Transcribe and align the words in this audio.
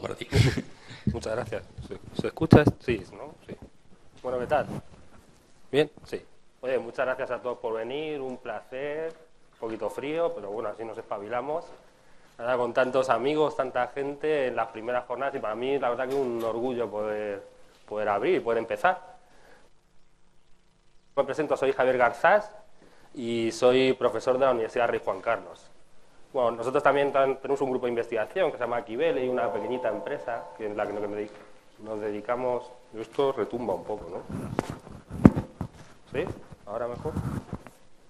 para 0.00 0.14
ti. 0.14 0.26
Muchas 1.12 1.34
gracias. 1.34 1.64
¿Se, 2.20 2.26
escucha? 2.26 2.64
Sí, 2.80 3.04
¿no? 3.12 3.34
Sí. 3.46 3.56
Bueno, 4.22 4.38
¿qué 4.38 4.46
tal? 4.46 4.66
¿Bien? 5.70 5.90
Sí. 6.04 6.24
Oye, 6.60 6.78
muchas 6.78 7.06
gracias 7.06 7.30
a 7.32 7.42
todos 7.42 7.58
por 7.58 7.74
venir, 7.74 8.20
un 8.20 8.36
placer, 8.36 9.12
un 9.54 9.58
poquito 9.58 9.90
frío, 9.90 10.32
pero 10.32 10.50
bueno, 10.50 10.68
así 10.68 10.84
nos 10.84 10.96
espabilamos. 10.96 11.64
Con 12.36 12.72
tantos 12.72 13.10
amigos, 13.10 13.56
tanta 13.56 13.88
gente 13.88 14.46
en 14.46 14.56
las 14.56 14.68
primeras 14.68 15.04
jornadas 15.06 15.34
y 15.34 15.38
para 15.38 15.54
mí 15.54 15.78
la 15.78 15.90
verdad 15.90 16.08
que 16.08 16.14
es 16.14 16.20
un 16.20 16.42
orgullo 16.42 16.88
poder, 16.88 17.42
poder 17.86 18.08
abrir, 18.08 18.42
poder 18.42 18.58
empezar. 18.58 19.00
Me 21.16 21.24
presento, 21.24 21.56
soy 21.56 21.72
Javier 21.72 21.98
Garzás 21.98 22.50
y 23.14 23.50
soy 23.52 23.92
profesor 23.94 24.38
de 24.38 24.46
la 24.46 24.52
Universidad 24.52 24.88
Rey 24.88 25.00
Juan 25.04 25.20
Carlos. 25.20 25.71
Bueno, 26.32 26.52
nosotros 26.52 26.82
también 26.82 27.12
tenemos 27.12 27.60
un 27.60 27.70
grupo 27.70 27.84
de 27.84 27.90
investigación 27.90 28.50
que 28.50 28.56
se 28.56 28.64
llama 28.64 28.78
Aquibele 28.78 29.24
y 29.24 29.28
una 29.28 29.52
pequeñita 29.52 29.88
empresa 29.88 30.44
que 30.56 30.64
en 30.64 30.76
la 30.76 30.86
que 30.86 30.94
nos 30.94 32.00
dedicamos... 32.00 32.70
Esto 32.98 33.32
retumba 33.32 33.74
un 33.74 33.84
poco, 33.84 34.08
¿no? 34.10 34.22
¿Sí? 36.10 36.24
¿Ahora 36.66 36.88
mejor? 36.88 37.12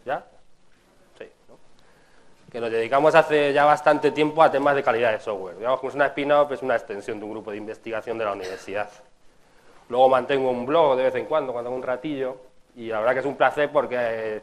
¿Ya? 0.05 0.24
Sí, 1.19 1.24
¿no? 1.48 1.56
Que 2.51 2.60
nos 2.60 2.70
dedicamos 2.70 3.15
hace 3.16 3.52
ya 3.52 3.65
bastante 3.65 4.12
tiempo 4.12 4.41
a 4.43 4.51
temas 4.51 4.77
de 4.77 4.84
calidad 4.84 5.12
de 5.12 5.20
software. 5.20 5.57
Digamos 5.57 5.80
que 5.80 5.87
es 5.88 5.95
una 5.95 6.07
spin-off, 6.07 6.52
es 6.52 6.62
una 6.62 6.77
extensión 6.77 7.18
de 7.18 7.24
un 7.24 7.32
grupo 7.32 7.51
de 7.51 7.57
investigación 7.57 8.18
de 8.18 8.24
la 8.24 8.32
universidad. 8.32 8.88
Luego 9.88 10.09
mantengo 10.09 10.48
un 10.51 10.65
blog 10.65 10.96
de 10.96 11.04
vez 11.04 11.15
en 11.16 11.27
cuando, 11.27 11.52
cuando 11.52 11.70
hago 11.70 11.77
un 11.77 11.82
ratillo, 11.82 12.37
y 12.77 12.87
la 12.87 13.01
verdad 13.01 13.15
que 13.15 13.20
es 13.20 13.27
un 13.27 13.37
placer 13.37 13.70
porque 13.73 14.43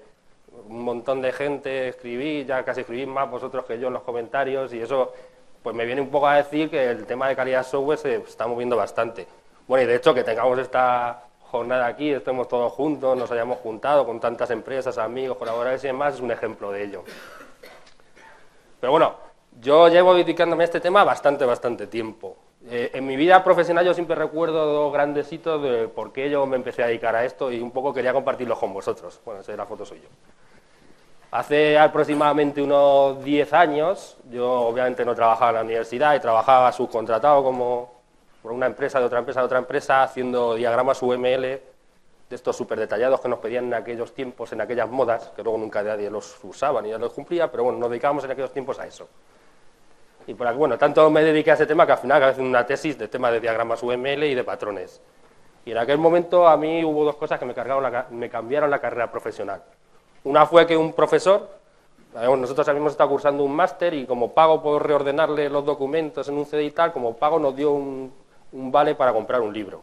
un 0.68 0.84
montón 0.84 1.22
de 1.22 1.32
gente 1.32 1.90
escribí, 1.90 2.46
ya 2.46 2.64
casi 2.64 2.82
escribís 2.82 3.08
más 3.08 3.30
vosotros 3.30 3.66
que 3.66 3.80
yo 3.80 3.88
en 3.88 3.94
los 3.94 4.04
comentarios 4.04 4.74
y 4.74 4.82
eso 4.82 5.14
pues 5.64 5.76
me 5.76 5.86
viene 5.86 6.02
un 6.02 6.10
poco 6.10 6.28
a 6.28 6.36
decir 6.36 6.70
que 6.70 6.90
el 6.92 7.06
tema 7.06 7.28
de 7.28 7.36
calidad 7.36 7.66
software 7.66 7.98
se 7.98 8.16
está 8.16 8.48
moviendo 8.48 8.76
bastante. 8.76 9.28
Bueno, 9.68 9.84
y 9.84 9.88
de 9.88 9.96
hecho 9.96 10.14
que 10.14 10.24
tengamos 10.24 10.58
esta 10.60 11.24
jornada 11.52 11.88
aquí, 11.88 12.12
estemos 12.12 12.48
todos 12.48 12.72
juntos, 12.74 13.18
nos 13.18 13.32
hayamos 13.32 13.58
juntado 13.60 14.06
con 14.06 14.20
tantas 14.20 14.50
empresas, 14.52 14.98
amigos, 14.98 15.38
colaboradores 15.38 15.84
y 15.84 15.88
demás, 15.88 16.16
es 16.16 16.22
un 16.22 16.32
ejemplo 16.32 16.72
de 16.72 16.84
ello. 16.84 17.04
Pero 18.80 18.92
bueno, 18.92 19.16
yo 19.60 19.88
llevo 19.90 20.14
dedicándome 20.14 20.64
a 20.64 20.66
este 20.66 20.80
tema 20.80 21.04
bastante, 21.04 21.46
bastante 21.46 21.88
tiempo. 21.88 22.38
Eh, 22.68 22.92
en 22.94 23.06
mi 23.06 23.16
vida 23.16 23.44
profesional 23.44 23.86
yo 23.86 23.94
siempre 23.94 24.16
recuerdo 24.16 24.66
dos 24.66 24.94
grandes 24.94 25.32
hitos 25.32 25.62
de 25.64 25.88
por 25.88 26.12
qué 26.12 26.30
yo 26.30 26.46
me 26.46 26.58
empecé 26.58 26.84
a 26.84 26.88
dedicar 26.88 27.16
a 27.16 27.26
esto 27.26 27.52
y 27.52 27.62
un 27.62 27.72
poco 27.72 27.94
quería 27.94 28.14
compartirlo 28.14 28.58
con 28.60 28.74
vosotros. 28.74 29.20
Bueno, 29.26 29.42
esa 29.42 29.52
de 29.52 29.58
la 29.58 29.66
foto 29.66 29.86
soy 29.86 30.02
yo. 30.02 30.10
Hace 31.32 31.78
aproximadamente 31.78 32.60
unos 32.62 33.24
10 33.24 33.54
años, 33.54 34.18
yo 34.32 34.50
obviamente 34.52 35.06
no 35.06 35.14
trabajaba 35.14 35.52
en 35.52 35.56
la 35.56 35.62
universidad 35.62 36.16
y 36.16 36.20
trabajaba 36.20 36.72
subcontratado 36.72 37.44
como 37.44 38.00
por 38.42 38.52
una 38.52 38.66
empresa, 38.66 39.00
de 39.00 39.06
otra 39.06 39.20
empresa, 39.20 39.42
de 39.42 39.46
otra 39.46 39.60
empresa, 39.60 40.02
haciendo 40.02 40.56
diagramas 40.56 41.02
UML 41.04 41.42
de 42.30 42.36
estos 42.36 42.56
súper 42.56 42.80
detallados 42.80 43.20
que 43.22 43.28
nos 43.28 43.40
pedían 43.40 43.66
en 43.66 43.74
aquellos 43.76 44.14
tiempos, 44.14 44.54
en 44.54 44.62
aquellas 44.62 44.90
modas, 44.90 45.32
que 45.36 45.44
luego 45.44 45.58
nunca 45.58 45.84
nadie 45.84 46.10
los 46.10 46.44
usaba 46.44 46.82
ni 46.82 46.92
los 46.92 47.14
cumplía, 47.14 47.52
pero 47.52 47.64
bueno, 47.64 47.80
nos 47.80 47.90
dedicábamos 47.90 48.24
en 48.24 48.32
aquellos 48.32 48.54
tiempos 48.54 48.80
a 48.80 48.88
eso. 48.88 49.08
Y 50.28 50.34
por 50.36 50.48
aquí, 50.48 50.58
bueno, 50.58 50.78
tanto 50.78 51.10
me 51.10 51.24
dediqué 51.24 51.52
a 51.52 51.54
ese 51.56 51.66
tema 51.66 51.86
que 51.86 51.94
al 51.94 51.98
final 51.98 52.18
acabé 52.18 52.32
haciendo 52.32 52.50
una 52.50 52.66
tesis 52.66 52.98
de 52.98 53.08
tema 53.08 53.32
de 53.32 53.40
diagramas 53.40 53.82
UML 53.82 54.24
y 54.24 54.36
de 54.36 54.44
patrones. 54.44 55.02
Y 55.66 55.72
en 55.72 55.78
aquel 55.78 55.98
momento 55.98 56.48
a 56.48 56.56
mí 56.56 56.84
hubo 56.84 57.04
dos 57.04 57.16
cosas 57.16 57.40
que 57.40 57.46
me, 57.46 58.30
cambiaron 58.30 58.70
la 58.70 58.80
carrera 58.80 59.12
profesional. 59.12 59.64
Una 60.24 60.46
fue 60.46 60.68
que 60.68 60.76
un 60.76 60.94
profesor, 60.94 61.50
nosotros 62.14 62.68
habíamos 62.68 62.92
estado 62.92 63.10
cursando 63.10 63.44
un 63.44 63.56
máster 63.56 63.94
y 63.94 64.06
como 64.06 64.34
pago 64.34 64.62
por 64.62 64.86
reordenarle 64.86 65.50
los 65.50 65.66
documentos 65.66 66.28
en 66.28 66.38
un 66.38 66.46
CD 66.46 66.64
y 66.64 66.72
tal, 66.72 66.92
como 66.92 67.16
pago 67.16 67.40
nos 67.40 67.56
dio 67.56 67.72
un, 67.72 68.12
vale 68.52 68.96
para 68.96 69.14
comprar 69.14 69.42
un 69.42 69.54
libro. 69.54 69.82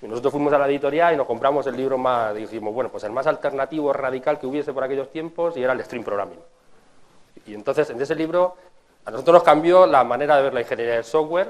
Y 0.00 0.06
nosotros 0.06 0.32
fuimos 0.32 0.52
a 0.52 0.58
la 0.58 0.68
editorial 0.68 1.14
y 1.14 1.16
nos 1.16 1.26
compramos 1.26 1.66
el 1.66 1.76
libro 1.76 1.98
más, 1.98 2.34
dijimos, 2.34 2.72
bueno, 2.72 2.90
pues 2.90 3.04
el 3.04 3.12
más 3.12 3.26
alternativo, 3.26 3.92
radical 3.92 4.38
que 4.38 4.46
hubiese 4.46 4.72
por 4.72 4.84
aquellos 4.84 5.10
tiempos 5.10 5.56
y 5.56 5.62
era 5.62 5.72
el 5.72 5.84
Stream 5.84 6.04
Programming. 6.04 6.40
Y 7.46 7.54
entonces 7.54 7.88
en 7.90 8.00
ese 8.00 8.14
libro 8.14 8.56
a 9.04 9.10
nosotros 9.10 9.34
nos 9.34 9.42
cambió 9.42 9.86
la 9.86 10.02
manera 10.04 10.36
de 10.36 10.42
ver 10.42 10.54
la 10.54 10.60
ingeniería 10.60 10.94
del 10.94 11.04
software 11.04 11.48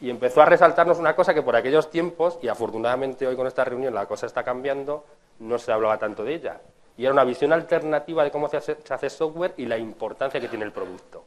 y 0.00 0.10
empezó 0.10 0.42
a 0.42 0.46
resaltarnos 0.46 0.98
una 0.98 1.14
cosa 1.14 1.32
que 1.32 1.42
por 1.42 1.54
aquellos 1.54 1.90
tiempos, 1.90 2.38
y 2.42 2.48
afortunadamente 2.48 3.26
hoy 3.26 3.36
con 3.36 3.46
esta 3.46 3.64
reunión 3.64 3.94
la 3.94 4.06
cosa 4.06 4.26
está 4.26 4.42
cambiando, 4.42 5.04
no 5.38 5.58
se 5.58 5.70
hablaba 5.70 5.96
tanto 5.98 6.24
de 6.24 6.34
ella, 6.34 6.60
y 6.96 7.04
era 7.04 7.12
una 7.12 7.24
visión 7.24 7.52
alternativa 7.52 8.24
de 8.24 8.30
cómo 8.30 8.48
se 8.48 8.56
hace, 8.56 9.10
software 9.10 9.54
y 9.56 9.66
la 9.66 9.78
importancia 9.78 10.40
que 10.40 10.48
tiene 10.48 10.64
el 10.64 10.72
producto. 10.72 11.24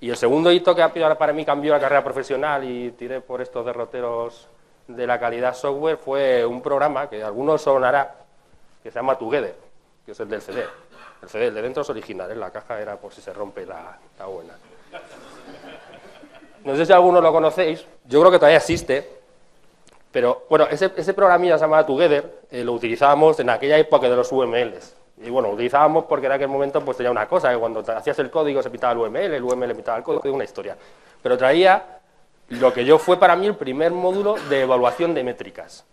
Y 0.00 0.08
el 0.08 0.16
segundo 0.16 0.50
hito 0.50 0.74
que 0.74 0.86
para 1.18 1.32
mí 1.32 1.44
cambió 1.44 1.72
la 1.72 1.80
carrera 1.80 2.02
profesional 2.02 2.64
y 2.64 2.92
tiré 2.92 3.20
por 3.20 3.42
estos 3.42 3.64
derroteros 3.66 4.48
de 4.88 5.06
la 5.06 5.20
calidad 5.20 5.54
software 5.54 5.98
fue 5.98 6.44
un 6.44 6.62
programa 6.62 7.08
que 7.08 7.22
algunos 7.22 7.62
sonará, 7.62 8.14
que 8.82 8.90
se 8.90 8.98
llama 8.98 9.16
Together, 9.16 9.54
que 10.04 10.12
es 10.12 10.20
el 10.20 10.28
del 10.28 10.40
CD. 10.40 10.64
El 11.22 11.28
CD, 11.28 11.48
el 11.48 11.54
de 11.54 11.62
dentro 11.62 11.82
es 11.82 11.90
original, 11.90 12.30
¿eh? 12.30 12.34
la 12.34 12.50
caja 12.50 12.80
era 12.80 12.96
por 12.96 13.12
si 13.12 13.20
se 13.20 13.32
rompe 13.32 13.66
la, 13.66 13.98
buena. 14.26 14.54
No 16.64 16.76
sé 16.76 16.86
si 16.86 16.92
algunos 16.92 17.22
lo 17.22 17.30
conocéis, 17.30 17.84
yo 18.06 18.20
creo 18.20 18.32
que 18.32 18.38
todavía 18.38 18.58
existe, 18.58 19.19
pero 20.12 20.46
bueno, 20.50 20.66
ese, 20.70 20.90
ese 20.96 21.14
programilla 21.14 21.56
se 21.56 21.64
llamaba 21.64 21.86
Together, 21.86 22.40
eh, 22.50 22.64
lo 22.64 22.72
utilizábamos 22.72 23.38
en 23.40 23.50
aquella 23.50 23.78
época 23.78 24.08
de 24.08 24.16
los 24.16 24.30
UMLs. 24.32 24.96
Y 25.22 25.30
bueno, 25.30 25.48
lo 25.48 25.54
utilizábamos 25.54 26.06
porque 26.06 26.26
en 26.26 26.32
aquel 26.32 26.48
momento 26.48 26.80
pues 26.84 26.96
tenía 26.96 27.10
una 27.10 27.28
cosa, 27.28 27.52
que 27.52 27.58
cuando 27.58 27.80
hacías 27.80 28.18
el 28.18 28.30
código 28.30 28.62
se 28.62 28.70
pitaba 28.70 28.92
el 28.92 28.98
UML, 28.98 29.34
el 29.34 29.42
UML 29.42 29.74
pitaba 29.76 29.98
el 29.98 30.02
código, 30.02 30.34
una 30.34 30.44
historia. 30.44 30.76
Pero 31.22 31.36
traía 31.36 32.00
lo 32.48 32.72
que 32.72 32.84
yo 32.84 32.98
fue 32.98 33.18
para 33.18 33.36
mí 33.36 33.46
el 33.46 33.54
primer 33.54 33.92
módulo 33.92 34.36
de 34.48 34.62
evaluación 34.62 35.14
de 35.14 35.22
métricas. 35.22 35.84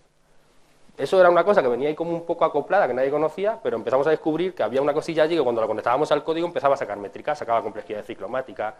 Eso 0.97 1.19
era 1.19 1.29
una 1.29 1.43
cosa 1.43 1.61
que 1.61 1.67
venía 1.67 1.89
ahí 1.89 1.95
como 1.95 2.11
un 2.11 2.25
poco 2.25 2.43
acoplada, 2.43 2.87
que 2.87 2.93
nadie 2.93 3.11
conocía, 3.11 3.59
pero 3.61 3.77
empezamos 3.77 4.07
a 4.07 4.09
descubrir 4.09 4.55
que 4.55 4.63
había 4.63 4.81
una 4.81 4.93
cosilla 4.93 5.23
allí 5.23 5.35
que 5.35 5.43
cuando 5.43 5.61
la 5.61 5.67
conectábamos 5.67 6.11
al 6.11 6.23
código 6.23 6.47
empezaba 6.47 6.73
a 6.73 6.77
sacar 6.77 6.97
métricas, 6.97 7.37
sacaba 7.37 7.61
complejidad 7.61 8.03
ciclomática, 8.03 8.73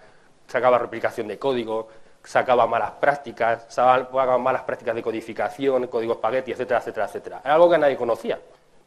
sacaba 0.48 0.80
replicación 0.80 1.28
de 1.28 1.38
código, 1.38 1.90
sacaba 2.28 2.68
malas 2.68 2.92
prácticas, 3.00 3.66
sacaba 3.70 4.38
malas 4.38 4.64
prácticas 4.64 4.94
de 4.94 5.02
codificación, 5.02 5.88
código 5.88 6.14
espagueti, 6.14 6.52
etcétera, 6.52 6.82
etcétera, 6.82 7.06
etcétera. 7.06 7.42
Era 7.44 7.54
algo 7.54 7.70
que 7.70 7.78
nadie 7.78 7.96
conocía. 7.96 8.38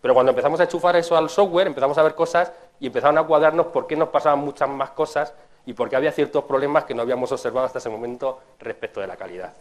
Pero 0.00 0.12
cuando 0.12 0.30
empezamos 0.30 0.60
a 0.60 0.64
enchufar 0.64 0.96
eso 0.96 1.16
al 1.16 1.30
software, 1.30 1.66
empezamos 1.66 1.96
a 1.96 2.02
ver 2.02 2.14
cosas 2.14 2.52
y 2.78 2.88
empezaron 2.88 3.16
a 3.16 3.22
cuadrarnos 3.24 3.66
por 3.66 3.86
qué 3.86 3.96
nos 3.96 4.10
pasaban 4.10 4.40
muchas 4.40 4.68
más 4.68 4.90
cosas 4.90 5.32
y 5.64 5.72
por 5.72 5.88
qué 5.88 5.96
había 5.96 6.12
ciertos 6.12 6.44
problemas 6.44 6.84
que 6.84 6.94
no 6.94 7.00
habíamos 7.00 7.32
observado 7.32 7.64
hasta 7.64 7.78
ese 7.78 7.88
momento 7.88 8.40
respecto 8.58 9.00
de 9.00 9.06
la 9.06 9.16
calidad. 9.16 9.54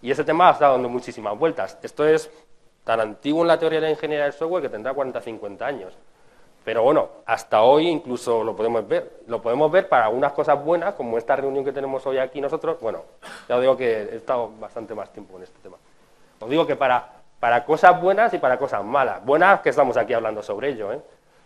Y 0.00 0.10
ese 0.10 0.24
tema 0.24 0.48
ha 0.48 0.52
estado 0.52 0.72
dando 0.72 0.88
muchísimas 0.88 1.38
vueltas. 1.38 1.78
Esto 1.82 2.04
es 2.04 2.30
tan 2.82 2.98
antiguo 2.98 3.42
en 3.42 3.48
la 3.48 3.60
teoría 3.60 3.78
de 3.78 3.86
la 3.86 3.92
ingeniería 3.92 4.24
del 4.24 4.32
software 4.32 4.62
que 4.62 4.68
tendrá 4.68 4.92
40 4.92 5.20
50 5.20 5.64
años. 5.64 5.94
Pero 6.64 6.82
bueno, 6.82 7.08
hasta 7.26 7.62
hoy 7.62 7.88
incluso 7.88 8.44
lo 8.44 8.54
podemos 8.54 8.86
ver. 8.86 9.22
Lo 9.26 9.42
podemos 9.42 9.70
ver 9.70 9.88
para 9.88 10.06
algunas 10.06 10.32
cosas 10.32 10.62
buenas, 10.64 10.94
como 10.94 11.18
esta 11.18 11.34
reunión 11.34 11.64
que 11.64 11.72
tenemos 11.72 12.06
hoy 12.06 12.18
aquí 12.18 12.40
nosotros. 12.40 12.78
Bueno, 12.80 13.02
ya 13.48 13.56
os 13.56 13.60
digo 13.60 13.76
que 13.76 14.02
he 14.02 14.16
estado 14.16 14.50
bastante 14.60 14.94
más 14.94 15.12
tiempo 15.12 15.36
en 15.36 15.44
este 15.44 15.58
tema. 15.60 15.76
Os 16.40 16.48
digo 16.48 16.66
que 16.66 16.76
para, 16.76 17.08
para 17.40 17.64
cosas 17.64 18.00
buenas 18.00 18.32
y 18.34 18.38
para 18.38 18.58
cosas 18.58 18.84
malas. 18.84 19.24
Buenas 19.24 19.60
que 19.60 19.70
estamos 19.70 19.96
aquí 19.96 20.12
hablando 20.12 20.42
sobre 20.42 20.68
ello, 20.68 20.92
¿eh? 20.92 21.00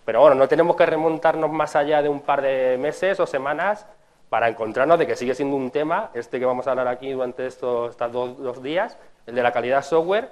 Pero 0.04 0.20
bueno, 0.20 0.36
no 0.36 0.46
tenemos 0.46 0.76
que 0.76 0.86
remontarnos 0.86 1.50
más 1.50 1.74
allá 1.74 2.00
de 2.00 2.08
un 2.08 2.20
par 2.20 2.40
de 2.40 2.78
meses 2.78 3.18
o 3.18 3.26
semanas 3.26 3.86
para 4.28 4.48
encontrarnos 4.48 4.98
de 4.98 5.06
que 5.06 5.16
sigue 5.16 5.34
siendo 5.34 5.56
un 5.56 5.70
tema, 5.70 6.10
este 6.14 6.38
que 6.38 6.46
vamos 6.46 6.66
a 6.66 6.70
hablar 6.70 6.86
aquí 6.88 7.10
durante 7.10 7.46
estos, 7.46 7.96
dos 7.96 8.62
días, 8.62 8.96
el 9.26 9.34
de 9.34 9.42
la 9.42 9.50
calidad 9.52 9.82
software, 9.82 10.30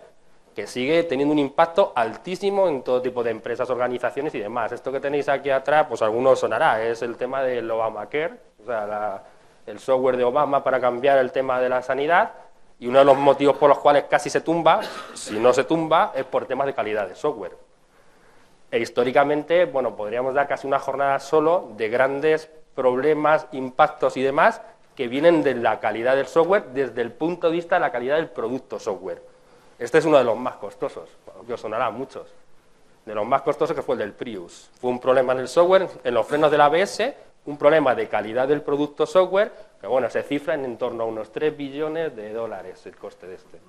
que 0.54 0.66
sigue 0.66 1.02
teniendo 1.04 1.32
un 1.32 1.38
impacto 1.38 1.92
altísimo 1.94 2.68
en 2.68 2.82
todo 2.82 3.02
tipo 3.02 3.24
de 3.24 3.30
empresas, 3.30 3.68
organizaciones 3.70 4.34
y 4.34 4.38
demás. 4.38 4.72
Esto 4.72 4.92
que 4.92 5.00
tenéis 5.00 5.28
aquí 5.28 5.50
atrás, 5.50 5.86
pues 5.88 6.00
algunos 6.02 6.38
sonará, 6.38 6.82
es 6.82 7.02
el 7.02 7.16
tema 7.16 7.42
del 7.42 7.70
Obamacare, 7.70 8.34
o 8.62 8.66
sea, 8.66 9.22
el 9.66 9.78
software 9.78 10.16
de 10.16 10.24
Obama 10.24 10.62
para 10.62 10.80
cambiar 10.80 11.18
el 11.18 11.32
tema 11.32 11.60
de 11.60 11.68
la 11.68 11.82
sanidad, 11.82 12.32
y 12.78 12.86
uno 12.86 12.98
de 13.00 13.04
los 13.04 13.16
motivos 13.16 13.56
por 13.56 13.68
los 13.68 13.78
cuales 13.78 14.04
casi 14.04 14.30
se 14.30 14.40
tumba, 14.40 14.80
si 15.14 15.38
no 15.38 15.52
se 15.52 15.64
tumba, 15.64 16.12
es 16.14 16.24
por 16.24 16.46
temas 16.46 16.66
de 16.66 16.74
calidad 16.74 17.08
de 17.08 17.14
software. 17.14 17.56
E 18.70 18.78
históricamente, 18.78 19.64
bueno, 19.64 19.94
podríamos 19.94 20.34
dar 20.34 20.48
casi 20.48 20.66
una 20.66 20.78
jornada 20.78 21.18
solo 21.20 21.70
de 21.76 21.88
grandes 21.88 22.50
problemas, 22.74 23.46
impactos 23.52 24.16
y 24.16 24.22
demás 24.22 24.60
que 24.96 25.08
vienen 25.08 25.42
de 25.42 25.54
la 25.54 25.80
calidad 25.80 26.16
del 26.16 26.26
software 26.26 26.66
desde 26.72 27.02
el 27.02 27.12
punto 27.12 27.48
de 27.48 27.54
vista 27.54 27.76
de 27.76 27.80
la 27.80 27.92
calidad 27.92 28.16
del 28.16 28.28
producto 28.28 28.78
software. 28.78 29.22
Este 29.84 29.98
es 29.98 30.06
uno 30.06 30.16
de 30.16 30.24
los 30.24 30.36
más 30.38 30.56
costosos, 30.56 31.10
que 31.46 31.52
os 31.52 31.60
sonará 31.60 31.86
a 31.86 31.90
muchos. 31.90 32.32
De 33.04 33.14
los 33.14 33.26
más 33.26 33.42
costosos 33.42 33.76
que 33.76 33.82
fue 33.82 33.96
el 33.96 33.98
del 33.98 34.12
Prius. 34.14 34.70
Fue 34.80 34.90
un 34.90 34.98
problema 34.98 35.34
en 35.34 35.40
el 35.40 35.48
software, 35.48 35.86
en 36.02 36.14
los 36.14 36.26
frenos 36.26 36.50
del 36.50 36.62
ABS, 36.62 37.12
un 37.44 37.58
problema 37.58 37.94
de 37.94 38.08
calidad 38.08 38.48
del 38.48 38.62
producto 38.62 39.04
software, 39.04 39.52
que 39.78 39.86
bueno, 39.86 40.08
se 40.08 40.22
cifra 40.22 40.54
en, 40.54 40.78
torno 40.78 41.04
a 41.04 41.06
unos 41.06 41.30
3 41.30 41.54
billones 41.54 42.16
de 42.16 42.32
dólares 42.32 42.86
el 42.86 42.96
coste 42.96 43.26
de 43.26 43.34
este. 43.34 43.60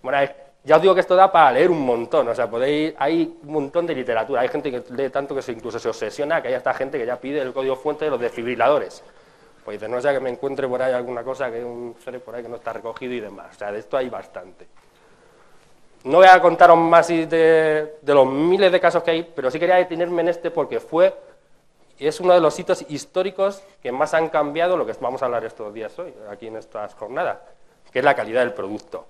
Bueno, 0.00 0.18
ya 0.64 0.76
os 0.76 0.82
digo 0.82 0.94
que 0.94 1.02
esto 1.02 1.14
da 1.14 1.30
para 1.30 1.52
leer 1.52 1.70
un 1.70 1.84
montón, 1.84 2.28
o 2.28 2.34
sea, 2.34 2.48
podéis, 2.48 2.94
hay 2.96 3.38
un 3.42 3.52
montón 3.52 3.86
de 3.86 3.94
literatura, 3.94 4.40
hay 4.40 4.48
gente 4.48 4.70
que 4.70 4.82
lee 4.94 5.10
tanto 5.10 5.34
que 5.34 5.42
se, 5.42 5.52
incluso 5.52 5.78
se 5.78 5.90
obsesiona, 5.90 6.40
que 6.40 6.48
hay 6.48 6.54
hasta 6.54 6.72
gente 6.72 6.98
que 6.98 7.04
ya 7.04 7.20
pide 7.20 7.42
el 7.42 7.52
código 7.52 7.76
fuente 7.76 8.06
de 8.06 8.12
los 8.12 8.20
desfibriladores. 8.20 9.04
Pues 9.62 9.78
dice, 9.78 9.92
no 9.92 10.00
sea 10.00 10.14
que 10.14 10.20
me 10.20 10.30
encuentre 10.30 10.66
por 10.66 10.80
ahí 10.80 10.94
alguna 10.94 11.22
cosa, 11.22 11.52
que 11.52 11.62
un 11.62 11.94
ser 12.02 12.18
por 12.20 12.34
ahí 12.34 12.42
que 12.42 12.48
no 12.48 12.56
está 12.56 12.72
recogido 12.72 13.12
y 13.12 13.20
demás. 13.20 13.54
O 13.54 13.58
sea, 13.58 13.70
de 13.70 13.78
esto 13.78 13.98
hay 13.98 14.08
bastante. 14.08 14.66
No 16.04 16.18
voy 16.18 16.26
a 16.26 16.40
contaros 16.40 16.76
más 16.76 17.08
de, 17.08 17.96
de 18.00 18.14
los 18.14 18.26
miles 18.26 18.72
de 18.72 18.80
casos 18.80 19.02
que 19.02 19.12
hay, 19.12 19.22
pero 19.22 19.50
sí 19.50 19.58
quería 19.58 19.76
detenerme 19.76 20.22
en 20.22 20.28
este 20.28 20.50
porque 20.50 20.80
fue 20.80 21.14
es 22.08 22.20
uno 22.20 22.34
de 22.34 22.40
los 22.40 22.58
hitos 22.58 22.84
históricos 22.88 23.62
que 23.82 23.92
más 23.92 24.14
han 24.14 24.28
cambiado 24.28 24.76
lo 24.76 24.84
que 24.84 24.92
vamos 25.00 25.22
a 25.22 25.26
hablar 25.26 25.44
estos 25.44 25.72
días 25.72 25.96
hoy, 25.98 26.12
aquí 26.30 26.48
en 26.48 26.56
estas 26.56 26.94
jornadas, 26.94 27.38
que 27.92 28.00
es 28.00 28.04
la 28.04 28.14
calidad 28.14 28.40
del 28.40 28.52
producto. 28.52 29.06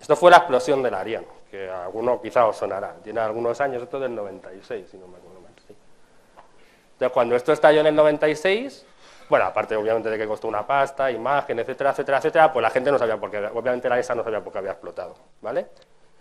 Esto 0.00 0.16
fue 0.16 0.30
la 0.30 0.38
explosión 0.38 0.82
del 0.82 0.94
Ariane, 0.94 1.26
que 1.50 1.68
a 1.68 1.84
alguno 1.84 2.20
quizá 2.20 2.46
os 2.46 2.56
sonará. 2.56 2.94
Tiene 3.02 3.20
algunos 3.20 3.60
años, 3.60 3.82
esto 3.82 3.96
es 3.98 4.02
del 4.02 4.14
96, 4.14 4.88
si 4.90 4.96
no 4.96 5.06
me 5.06 5.16
acuerdo 5.16 5.40
mal. 5.40 5.52
Entonces, 5.56 7.12
cuando 7.12 7.36
esto 7.36 7.52
estalló 7.52 7.80
en 7.80 7.86
el 7.86 7.94
96, 7.94 8.86
bueno, 9.28 9.46
aparte 9.46 9.76
obviamente 9.76 10.10
de 10.10 10.18
que 10.18 10.26
costó 10.26 10.48
una 10.48 10.66
pasta, 10.66 11.10
imagen, 11.10 11.58
etcétera, 11.58 11.90
etcétera, 11.90 12.18
etcétera, 12.18 12.52
pues 12.52 12.62
la 12.62 12.70
gente 12.70 12.92
no 12.92 12.98
sabía 12.98 13.16
por 13.16 13.30
qué, 13.30 13.38
obviamente 13.46 13.88
la 13.88 13.98
ESA 13.98 14.14
no 14.14 14.22
sabía 14.22 14.42
por 14.42 14.52
qué 14.52 14.58
había 14.58 14.72
explotado, 14.72 15.14
¿vale? 15.40 15.66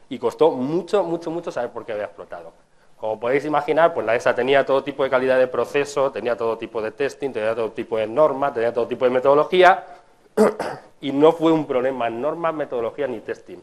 Y 0.10 0.20
costó 0.20 0.52
mucho, 0.52 1.04
mucho, 1.04 1.32
mucho 1.32 1.52
saber 1.52 1.72
por 1.72 1.86
qué 1.86 1.94
había 1.94 2.06
explotado. 2.06 2.52
Como 3.04 3.20
podéis 3.20 3.44
imaginar, 3.44 3.94
pues 3.94 4.06
la 4.06 4.16
ESA 4.16 4.34
tenía 4.34 4.66
todo 4.66 4.82
tipo 4.82 5.04
de 5.04 5.10
calidad 5.10 5.38
de 5.38 5.48
proceso, 5.48 6.10
tenía 6.10 6.38
todo 6.38 6.58
tipo 6.58 6.82
de 6.82 6.92
testing, 6.92 7.32
tenía 7.32 7.54
todo 7.54 7.72
tipo 7.72 7.98
de 7.98 8.08
normas, 8.08 8.54
tenía 8.54 8.74
todo 8.74 8.88
tipo 8.88 9.04
de 9.04 9.12
metodología, 9.12 9.84
y 11.02 11.12
no 11.12 11.34
fue 11.34 11.52
un 11.52 11.68
problema 11.68 12.08
en 12.08 12.22
normas, 12.22 12.54
metodología 12.54 13.06
ni 13.08 13.20
testing. 13.20 13.58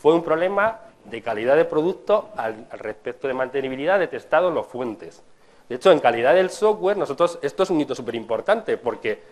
Fue 0.00 0.12
un 0.12 0.24
problema 0.24 0.80
de 1.04 1.22
calidad 1.22 1.54
de 1.54 1.64
producto 1.64 2.30
al, 2.36 2.66
respecto 2.72 3.28
de 3.28 3.34
mantenibilidad 3.34 4.00
de 4.00 4.08
testado 4.08 4.48
en 4.48 4.54
los 4.54 4.66
fuentes. 4.66 5.22
De 5.68 5.76
hecho, 5.76 5.92
en 5.92 6.00
calidad 6.00 6.34
del 6.34 6.50
software, 6.50 6.96
nosotros, 6.96 7.38
esto 7.40 7.62
es 7.62 7.70
un 7.70 7.80
hito 7.80 7.94
súper 7.94 8.16
importante, 8.16 8.76
porque 8.78 9.22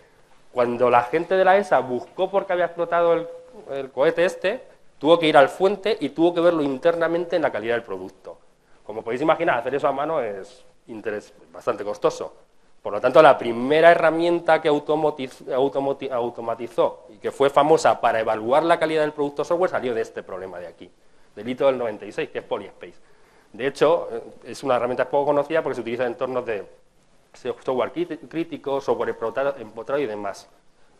cuando 0.52 0.90
la 0.90 1.02
gente 1.02 1.34
de 1.34 1.44
la 1.44 1.56
ESA 1.56 1.80
buscó 1.80 2.30
por 2.30 2.46
qué 2.46 2.52
había 2.52 2.66
explotado 2.66 3.14
el 3.14 3.90
cohete 3.90 4.24
este, 4.24 4.69
tuvo 5.00 5.18
que 5.18 5.26
ir 5.26 5.36
al 5.36 5.48
fuente 5.48 5.96
y 5.98 6.10
tuvo 6.10 6.32
que 6.32 6.40
verlo 6.40 6.62
internamente 6.62 7.34
en 7.34 7.42
la 7.42 7.50
calidad 7.50 7.74
del 7.74 7.82
producto. 7.82 8.38
Como 8.84 9.02
podéis 9.02 9.22
imaginar, 9.22 9.58
hacer 9.58 9.74
eso 9.74 9.88
a 9.88 9.92
mano 9.92 10.20
es 10.20 10.64
bastante 11.52 11.82
costoso. 11.82 12.34
Por 12.82 12.92
lo 12.92 13.00
tanto, 13.00 13.20
la 13.22 13.36
primera 13.36 13.90
herramienta 13.90 14.60
que 14.60 14.68
automatizó 14.68 15.26
y 17.10 17.16
que 17.18 17.30
fue 17.30 17.50
famosa 17.50 18.00
para 18.00 18.20
evaluar 18.20 18.62
la 18.62 18.78
calidad 18.78 19.02
del 19.02 19.12
producto 19.12 19.42
software 19.44 19.70
salió 19.70 19.94
de 19.94 20.02
este 20.02 20.22
problema 20.22 20.58
de 20.58 20.66
aquí, 20.66 20.90
del 21.34 21.48
hito 21.48 21.66
del 21.66 21.78
96, 21.78 22.30
que 22.30 22.38
es 22.38 22.44
Polyspace. 22.44 22.94
De 23.52 23.66
hecho, 23.66 24.08
eh, 24.10 24.22
es 24.44 24.62
una 24.62 24.76
herramienta 24.76 25.08
poco 25.08 25.26
conocida 25.26 25.62
porque 25.62 25.74
se 25.74 25.80
utiliza 25.80 26.04
en 26.04 26.12
entornos 26.12 26.46
de 26.46 26.64
software 27.32 27.92
crítico, 28.28 28.80
software 28.80 29.16
empotrado 29.58 30.00
y 30.00 30.06
demás. 30.06 30.48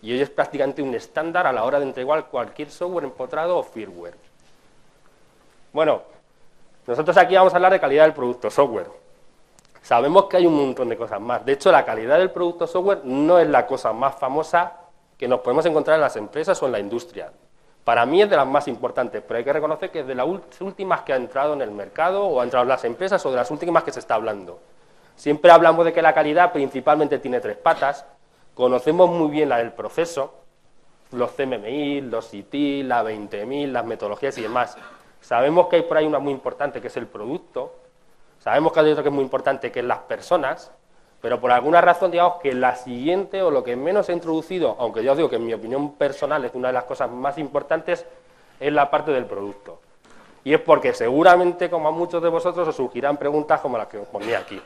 Y 0.03 0.13
hoy 0.13 0.21
es 0.21 0.31
prácticamente 0.31 0.83
un 0.83 0.95
estándar 0.95 1.47
a 1.47 1.53
la 1.53 1.65
hora 1.65 1.79
de 1.79 1.87
entregar 1.87 2.27
cualquier 2.27 2.71
software 2.71 3.05
empotrado 3.05 3.59
o 3.59 3.63
firmware. 3.63 4.17
Bueno, 5.73 6.03
nosotros 6.87 7.17
aquí 7.17 7.35
vamos 7.35 7.53
a 7.53 7.57
hablar 7.57 7.73
de 7.73 7.81
calidad 7.81 8.05
del 8.05 8.15
producto 8.15 8.51
software. 8.51 8.89
Sabemos 9.83 10.25
que 10.27 10.39
hay 10.39 10.47
un 10.47 10.55
montón 10.55 10.89
de 10.89 10.97
cosas 10.97 11.21
más. 11.21 11.45
De 11.45 11.53
hecho, 11.53 11.71
la 11.71 11.85
calidad 11.85 12.19
del 12.19 12.31
producto 12.31 12.67
software 12.67 13.01
no 13.05 13.39
es 13.39 13.49
la 13.49 13.67
cosa 13.67 13.93
más 13.93 14.17
famosa 14.17 14.73
que 15.17 15.29
nos 15.29 15.41
podemos 15.41 15.65
encontrar 15.67 15.97
en 15.97 16.01
las 16.01 16.17
empresas 16.17 16.63
o 16.63 16.67
en 16.67 16.73
la 16.73 16.81
industria. 16.81 17.31
Para 17.85 18.07
mí 18.07 18.23
es 18.23 18.31
de 18.31 18.37
las 18.37 18.47
más 18.47 18.69
importantes, 18.69 19.23
pero 19.27 19.39
hay 19.39 19.45
que 19.45 19.53
reconocer 19.53 19.91
que 19.91 20.01
es 20.01 20.07
de 20.07 20.15
las 20.15 20.27
últimas 20.61 21.03
que 21.03 21.13
ha 21.13 21.17
entrado 21.17 21.55
en 21.55 21.63
el 21.63 21.71
mercado 21.71 22.25
o 22.25 22.41
ha 22.41 22.45
entrado 22.45 22.63
en 22.63 22.69
las 22.69 22.85
empresas 22.85 23.25
o 23.25 23.31
de 23.31 23.37
las 23.37 23.51
últimas 23.51 23.85
que 23.85 23.93
se 23.93 24.01
está 24.01 24.15
hablando. 24.15 24.61
Siempre 25.17 25.51
hablamos 25.51 25.85
de 25.85 25.93
que 25.93 26.03
la 26.03 26.15
calidad 26.15 26.53
principalmente 26.53 27.19
tiene 27.19 27.41
tres 27.41 27.57
patas. 27.57 28.05
Conocemos 28.61 29.09
muy 29.09 29.31
bien 29.31 29.49
la 29.49 29.57
del 29.57 29.73
proceso, 29.73 30.35
los 31.13 31.31
CMMI, 31.31 32.03
los 32.03 32.35
IT, 32.35 32.85
la 32.85 33.03
20.000, 33.03 33.69
las 33.69 33.87
metodologías 33.87 34.37
y 34.37 34.43
demás. 34.43 34.77
Sabemos 35.23 35.69
que 35.69 35.77
hay 35.77 35.83
por 35.85 35.97
ahí 35.97 36.05
una 36.05 36.19
muy 36.19 36.35
importante 36.35 36.79
que 36.79 36.89
es 36.89 36.97
el 36.99 37.07
producto, 37.07 37.73
sabemos 38.39 38.75
que 38.75 38.81
hay 38.81 38.91
otra 38.91 39.03
que 39.03 39.09
es 39.09 39.15
muy 39.15 39.25
importante 39.25 39.73
que 39.73 39.81
es 39.81 39.87
las 39.87 40.01
personas, 40.01 40.71
pero 41.23 41.41
por 41.41 41.53
alguna 41.53 41.81
razón 41.81 42.11
digamos 42.11 42.35
que 42.43 42.53
la 42.53 42.77
siguiente 42.77 43.41
o 43.41 43.51
lo 43.51 43.65
que 43.65 43.77
menos 43.77 44.11
he 44.11 44.13
introducido, 44.13 44.77
aunque 44.79 45.03
yo 45.03 45.13
os 45.13 45.17
digo 45.17 45.31
que 45.31 45.37
en 45.37 45.47
mi 45.47 45.55
opinión 45.55 45.95
personal 45.95 46.45
es 46.45 46.55
una 46.55 46.69
de 46.69 46.75
las 46.75 46.85
cosas 46.85 47.11
más 47.11 47.39
importantes, 47.39 48.05
es 48.61 48.73
la 48.75 48.91
parte 48.91 49.11
del 49.11 49.25
producto. 49.25 49.81
Y 50.45 50.53
es 50.53 50.61
porque 50.61 50.93
seguramente, 50.93 51.71
como 51.71 51.89
a 51.89 51.93
muchos 51.93 52.23
de 52.23 52.29
vosotros, 52.29 52.69
os 52.69 52.77
surgirán 52.77 53.17
preguntas 53.17 53.59
como 53.63 53.79
las 53.79 53.87
que 53.87 53.97
os 53.97 54.09
ponía 54.09 54.39
aquí. 54.39 54.61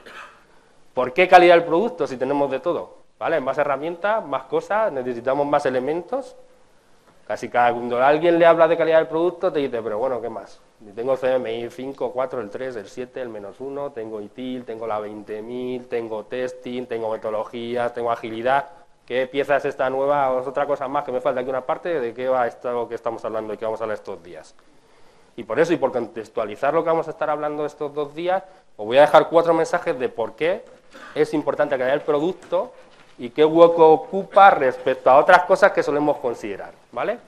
¿Por 0.93 1.13
qué 1.13 1.29
calidad 1.29 1.55
del 1.55 1.65
producto 1.65 2.09
si 2.09 2.17
tenemos 2.17 2.51
de 2.51 2.59
todo? 2.59 3.04
¿Vale? 3.19 3.41
Más 3.41 3.57
herramientas, 3.59 4.25
más 4.25 4.45
cosas, 4.45 4.93
necesitamos 4.93 5.47
más 5.47 5.65
elementos. 5.67 6.37
Casi 7.27 7.49
cada 7.49 7.73
cuando 7.73 8.03
alguien 8.03 8.39
le 8.39 8.45
habla 8.45 8.69
de 8.69 8.77
calidad 8.77 8.99
del 8.99 9.07
producto, 9.07 9.51
te 9.51 9.61
dice, 9.61 9.81
pero 9.83 9.99
bueno, 9.99 10.21
¿qué 10.21 10.29
más? 10.29 10.61
Tengo 10.95 11.17
CMI 11.17 11.71
5, 11.71 12.13
4, 12.13 12.41
el 12.43 12.51
3, 12.51 12.77
el 12.77 12.89
7, 12.89 13.23
el 13.23 13.31
menos 13.31 13.61
1, 13.61 13.93
tengo 13.93 14.21
ITIL, 14.21 14.65
tengo 14.65 14.87
la 14.87 15.01
20.000, 15.01 15.89
tengo 15.89 16.25
testing, 16.25 16.85
tengo 16.85 17.11
metodologías, 17.11 17.95
tengo 17.95 18.11
agilidad. 18.11 18.69
¿Qué 19.07 19.27
pieza 19.27 19.57
es 19.57 19.65
esta 19.65 19.89
nueva 19.89 20.31
o 20.31 20.41
es 20.41 20.47
otra 20.47 20.67
cosa 20.67 20.87
más 20.89 21.05
que 21.05 21.13
me 21.13 21.23
falta 21.23 21.41
aquí 21.41 21.49
una 21.49 21.63
parte? 21.63 22.01
¿De 22.01 22.13
qué 22.13 22.29
va 22.29 22.47
esto 22.47 22.87
que 22.89 22.95
estamos 22.95 23.25
hablando 23.25 23.55
y 23.55 23.57
que 23.57 23.65
vamos 23.65 23.81
a 23.81 23.85
hablar 23.85 23.97
estos 23.97 24.23
días? 24.23 24.55
Y 25.37 25.45
por 25.45 25.59
eso, 25.59 25.73
y 25.73 25.77
por 25.77 25.93
contextualizar 25.93 26.75
lo 26.75 26.85
que 26.85 26.91
vamos 26.91 27.09
a 27.09 27.11
estar 27.11 27.31
hablando 27.31 27.65
estos 27.65 27.95
dos 27.95 28.15
días, 28.15 28.43
os 28.77 28.87
voy 28.87 28.99
a 28.99 29.03
dejar 29.03 29.29
cuatro 29.29 29.55
mensajes 29.55 29.99
de 29.99 30.09
por 30.11 30.35
qué 30.37 30.65
es 31.15 31.33
importante 31.33 31.77
calidad 31.77 31.95
del 31.95 32.03
producto 32.03 32.73
y 33.19 33.31
qué 33.31 33.45
hueco 33.45 33.93
ocupa 33.93 34.51
respecto 34.51 35.11
a 35.11 35.19
otras 35.19 35.45
cosas 35.45 35.73
que 35.73 35.83
solemos 35.83 36.19
considerar, 36.19 36.73
¿vale? 36.93 37.19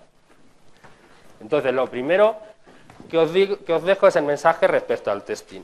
Entonces, 1.41 1.73
lo 1.73 1.87
primero 1.87 2.37
que 3.11 3.19
os, 3.19 3.31
que 3.31 3.73
os 3.73 3.83
dejo 3.83 4.07
es 4.07 4.17
el 4.17 4.25
mensaje 4.25 4.67
respecto 4.67 5.11
al 5.11 5.23
testing. 5.23 5.63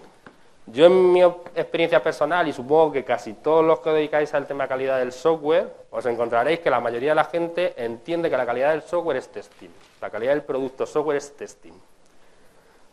Yo 0.67 0.87
en 0.87 1.13
mi 1.13 1.23
experiencia 1.23 2.03
personal, 2.03 2.47
y 2.47 2.53
supongo 2.53 2.93
que 2.93 3.05
casi 3.05 3.35
todos 3.35 3.65
los 3.65 3.81
que 3.81 3.89
os 3.89 3.95
dedicáis 3.97 4.33
al 4.33 4.47
tema 4.47 4.65
de 4.65 4.69
calidad 4.69 4.99
del 4.99 5.13
software, 5.13 5.69
os 5.91 6.07
encontraréis 6.07 6.61
que 6.61 6.71
la 6.71 6.79
mayoría 6.79 7.11
de 7.11 7.17
la 7.17 7.25
gente 7.25 7.75
entiende 7.77 8.31
que 8.31 8.37
la 8.37 8.47
calidad 8.47 8.71
del 8.71 8.83
software 8.83 9.17
es 9.17 9.29
testing. 9.29 9.71
La 10.01 10.09
calidad 10.09 10.33
del 10.33 10.43
producto 10.43 10.87
software 10.87 11.17
es 11.17 11.37
testing. 11.37 11.73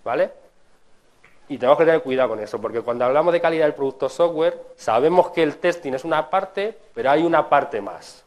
¿Vale? 0.04 0.32
Y 1.50 1.58
tenemos 1.58 1.80
que 1.80 1.86
tener 1.86 2.04
cuidado 2.04 2.30
con 2.30 2.40
eso, 2.40 2.62
porque 2.62 2.82
cuando 2.82 3.06
hablamos 3.06 3.34
de 3.34 3.42
calidad 3.42 3.66
del 3.66 3.74
producto 3.74 4.08
software, 4.08 4.62
sabemos 4.76 5.32
que 5.32 5.42
el 5.42 5.58
testing 5.58 5.94
es 5.94 6.06
una 6.06 6.30
parte, 6.30 6.78
pero 6.94 7.10
hay 7.10 7.24
una 7.24 7.50
parte 7.50 7.82
más. 7.82 8.24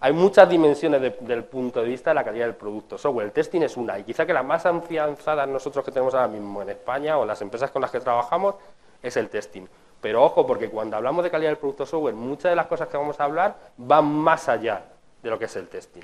Hay 0.00 0.12
muchas 0.12 0.48
dimensiones 0.48 1.00
del 1.20 1.44
punto 1.44 1.80
de 1.80 1.86
vista 1.86 2.10
de 2.10 2.14
la 2.14 2.24
calidad 2.24 2.46
del 2.46 2.56
producto 2.56 2.98
software. 2.98 3.26
El 3.26 3.32
testing 3.32 3.60
es 3.60 3.76
una, 3.76 3.98
y 4.00 4.02
quizá 4.02 4.26
que 4.26 4.32
la 4.32 4.42
más 4.42 4.66
afianzada 4.66 5.46
nosotros 5.46 5.84
que 5.84 5.92
tenemos 5.92 6.12
ahora 6.12 6.26
mismo 6.26 6.60
en 6.60 6.70
España 6.70 7.18
o 7.18 7.24
las 7.24 7.40
empresas 7.40 7.70
con 7.70 7.82
las 7.82 7.92
que 7.92 8.00
trabajamos 8.00 8.56
es 9.00 9.16
el 9.16 9.28
testing. 9.28 9.66
Pero 10.00 10.24
ojo, 10.24 10.44
porque 10.44 10.68
cuando 10.68 10.96
hablamos 10.96 11.22
de 11.22 11.30
calidad 11.30 11.50
del 11.50 11.58
producto 11.58 11.86
software, 11.86 12.14
muchas 12.14 12.50
de 12.50 12.56
las 12.56 12.66
cosas 12.66 12.88
que 12.88 12.96
vamos 12.96 13.20
a 13.20 13.24
hablar 13.24 13.56
van 13.76 14.06
más 14.06 14.48
allá 14.48 14.86
de 15.22 15.30
lo 15.30 15.38
que 15.38 15.44
es 15.44 15.54
el 15.54 15.68
testing. 15.68 16.02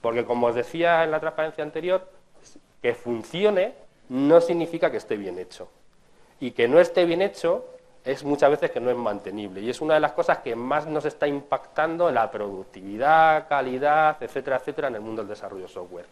Porque 0.00 0.24
como 0.24 0.46
os 0.46 0.54
decía 0.54 1.02
en 1.02 1.10
la 1.10 1.18
transparencia 1.18 1.64
anterior, 1.64 2.06
que 2.80 2.94
funcione 2.94 3.74
no 4.12 4.42
significa 4.42 4.90
que 4.90 4.98
esté 4.98 5.16
bien 5.16 5.38
hecho. 5.38 5.68
Y 6.38 6.50
que 6.50 6.68
no 6.68 6.78
esté 6.78 7.06
bien 7.06 7.22
hecho 7.22 7.64
es 8.04 8.24
muchas 8.24 8.50
veces 8.50 8.70
que 8.70 8.78
no 8.78 8.90
es 8.90 8.96
mantenible. 8.96 9.62
Y 9.62 9.70
es 9.70 9.80
una 9.80 9.94
de 9.94 10.00
las 10.00 10.12
cosas 10.12 10.38
que 10.38 10.54
más 10.54 10.86
nos 10.86 11.06
está 11.06 11.26
impactando 11.26 12.08
en 12.10 12.16
la 12.16 12.30
productividad, 12.30 13.48
calidad, 13.48 14.22
etcétera, 14.22 14.56
etcétera, 14.56 14.88
en 14.88 14.96
el 14.96 15.00
mundo 15.00 15.22
del 15.22 15.30
desarrollo 15.30 15.66
software. 15.66 16.04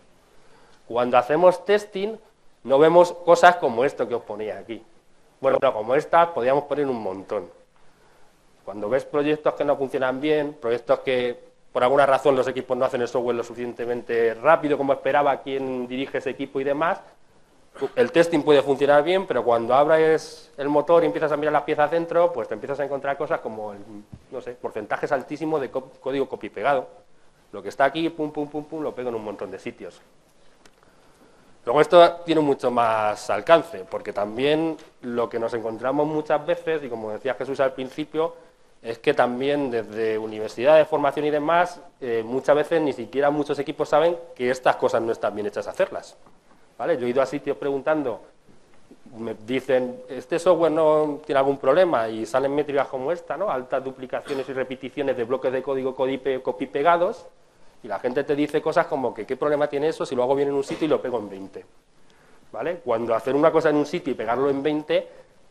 Cuando 0.88 1.18
hacemos 1.18 1.62
testing, 1.66 2.16
no 2.64 2.78
vemos 2.78 3.12
cosas 3.12 3.56
como 3.56 3.84
esto 3.84 4.08
que 4.08 4.14
os 4.14 4.22
ponía 4.22 4.58
aquí. 4.58 4.82
Bueno, 5.40 5.58
como 5.60 5.94
estas, 5.94 6.28
podríamos 6.28 6.64
poner 6.64 6.86
un 6.86 7.02
montón. 7.02 7.50
Cuando 8.64 8.88
ves 8.88 9.04
proyectos 9.04 9.52
que 9.54 9.64
no 9.64 9.76
funcionan 9.76 10.20
bien, 10.22 10.54
proyectos 10.54 11.00
que 11.00 11.38
por 11.70 11.84
alguna 11.84 12.06
razón 12.06 12.34
los 12.34 12.48
equipos 12.48 12.76
no 12.78 12.86
hacen 12.86 13.02
el 13.02 13.08
software 13.08 13.36
lo 13.36 13.44
suficientemente 13.44 14.34
rápido 14.34 14.78
como 14.78 14.94
esperaba 14.94 15.42
quien 15.42 15.86
dirige 15.86 16.18
ese 16.18 16.30
equipo 16.30 16.60
y 16.60 16.64
demás, 16.64 17.00
el 17.96 18.12
testing 18.12 18.42
puede 18.42 18.62
funcionar 18.62 19.02
bien, 19.02 19.26
pero 19.26 19.42
cuando 19.44 19.74
abres 19.74 20.50
el 20.56 20.68
motor 20.68 21.02
y 21.02 21.06
empiezas 21.06 21.32
a 21.32 21.36
mirar 21.36 21.52
las 21.52 21.62
piezas 21.62 21.90
dentro, 21.90 22.32
pues 22.32 22.48
te 22.48 22.54
empiezas 22.54 22.78
a 22.80 22.84
encontrar 22.84 23.16
cosas 23.16 23.40
como, 23.40 23.74
no 24.30 24.40
sé, 24.40 24.52
porcentajes 24.52 25.10
altísimos 25.12 25.60
de 25.60 25.70
código 25.70 26.28
copy 26.28 26.50
pegado. 26.50 26.88
Lo 27.52 27.62
que 27.62 27.68
está 27.68 27.84
aquí, 27.84 28.08
pum, 28.10 28.30
pum, 28.30 28.48
pum, 28.48 28.64
pum, 28.64 28.82
lo 28.82 28.94
pego 28.94 29.08
en 29.08 29.14
un 29.14 29.24
montón 29.24 29.50
de 29.50 29.58
sitios. 29.58 30.00
Luego 31.64 31.80
esto 31.80 32.12
tiene 32.24 32.40
mucho 32.40 32.70
más 32.70 33.28
alcance, 33.28 33.84
porque 33.90 34.12
también 34.12 34.76
lo 35.02 35.28
que 35.28 35.38
nos 35.38 35.52
encontramos 35.54 36.06
muchas 36.06 36.44
veces, 36.46 36.82
y 36.82 36.88
como 36.88 37.10
decía 37.12 37.34
Jesús 37.34 37.60
al 37.60 37.72
principio, 37.72 38.34
es 38.82 38.98
que 38.98 39.12
también 39.12 39.70
desde 39.70 40.16
universidades, 40.16 40.88
formación 40.88 41.26
y 41.26 41.30
demás, 41.30 41.80
eh, 42.00 42.22
muchas 42.24 42.56
veces 42.56 42.80
ni 42.80 42.92
siquiera 42.92 43.30
muchos 43.30 43.58
equipos 43.58 43.90
saben 43.90 44.16
que 44.34 44.50
estas 44.50 44.76
cosas 44.76 45.02
no 45.02 45.12
están 45.12 45.34
bien 45.34 45.46
hechas 45.46 45.66
a 45.66 45.70
hacerlas. 45.70 46.16
Yo 46.86 47.06
he 47.06 47.10
ido 47.10 47.22
a 47.22 47.26
sitios 47.26 47.56
preguntando 47.56 48.22
me 49.16 49.34
dicen, 49.34 50.02
este 50.08 50.38
software 50.38 50.72
no 50.72 51.20
tiene 51.24 51.38
algún 51.38 51.58
problema 51.58 52.08
y 52.08 52.26
salen 52.26 52.54
métricas 52.54 52.88
como 52.88 53.10
esta, 53.10 53.36
¿no? 53.36 53.50
altas 53.50 53.82
duplicaciones 53.82 54.48
y 54.48 54.52
repeticiones 54.52 55.16
de 55.16 55.24
bloques 55.24 55.52
de 55.52 55.62
código 55.62 55.94
copy 55.94 56.66
pegados, 56.66 57.26
y 57.82 57.88
la 57.88 57.98
gente 57.98 58.24
te 58.24 58.36
dice 58.36 58.60
cosas 58.60 58.86
como 58.86 59.14
que 59.14 59.26
qué 59.26 59.36
problema 59.36 59.66
tiene 59.66 59.88
eso 59.88 60.04
si 60.04 60.14
lo 60.14 60.22
hago 60.22 60.34
bien 60.34 60.48
en 60.48 60.54
un 60.54 60.64
sitio 60.64 60.84
y 60.84 60.88
lo 60.88 61.00
pego 61.00 61.18
en 61.18 61.30
20. 61.30 61.66
¿Vale? 62.52 62.76
Cuando 62.84 63.14
hacer 63.14 63.34
una 63.34 63.50
cosa 63.50 63.70
en 63.70 63.76
un 63.76 63.86
sitio 63.86 64.12
y 64.12 64.16
pegarlo 64.16 64.50
en 64.50 64.62
20 64.62 65.08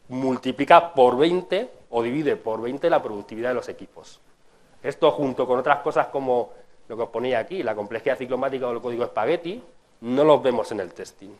multiplica 0.09 0.93
por 0.93 1.17
20 1.17 1.69
o 1.89 2.03
divide 2.03 2.35
por 2.35 2.61
20 2.61 2.89
la 2.89 3.01
productividad 3.01 3.49
de 3.49 3.55
los 3.55 3.69
equipos. 3.69 4.19
Esto 4.83 5.11
junto 5.11 5.47
con 5.47 5.59
otras 5.59 5.79
cosas 5.79 6.07
como 6.07 6.51
lo 6.87 6.95
que 6.95 7.03
os 7.03 7.09
ponía 7.09 7.39
aquí, 7.39 7.63
la 7.63 7.75
complejidad 7.75 8.17
ciclomática 8.17 8.67
o 8.67 8.71
el 8.71 8.81
código 8.81 9.05
espagueti, 9.05 9.61
no 10.01 10.23
los 10.23 10.41
vemos 10.41 10.71
en 10.71 10.79
el 10.79 10.93
testing. 10.93 11.31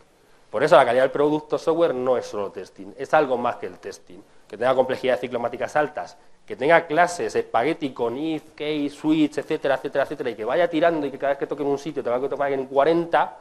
Por 0.49 0.63
eso 0.63 0.75
la 0.75 0.85
calidad 0.85 1.03
del 1.03 1.11
producto 1.11 1.57
software 1.57 1.93
no 1.93 2.17
es 2.17 2.25
solo 2.25 2.51
testing, 2.51 2.93
es 2.97 3.13
algo 3.13 3.37
más 3.37 3.57
que 3.57 3.67
el 3.67 3.77
testing. 3.77 4.19
Que 4.47 4.57
tenga 4.57 4.73
complejidades 4.73 5.21
ciclomáticas 5.21 5.75
altas, 5.75 6.17
que 6.45 6.55
tenga 6.55 6.87
clases, 6.87 7.35
espagueti 7.35 7.91
con 7.91 8.17
if, 8.17 8.55
case, 8.55 8.89
switch, 8.89 9.37
etcétera, 9.37 9.75
etcétera, 9.75 10.05
etcétera, 10.05 10.29
y 10.31 10.35
que 10.35 10.45
vaya 10.45 10.67
tirando 10.67 11.05
y 11.05 11.11
que 11.11 11.19
cada 11.19 11.33
vez 11.33 11.39
que 11.39 11.45
toque 11.45 11.61
en 11.61 11.69
un 11.69 11.77
sitio 11.77 12.03
te 12.03 12.09
va 12.09 12.15
a 12.15 12.27
tocar 12.27 12.51
en 12.51 12.65
40, 12.65 13.37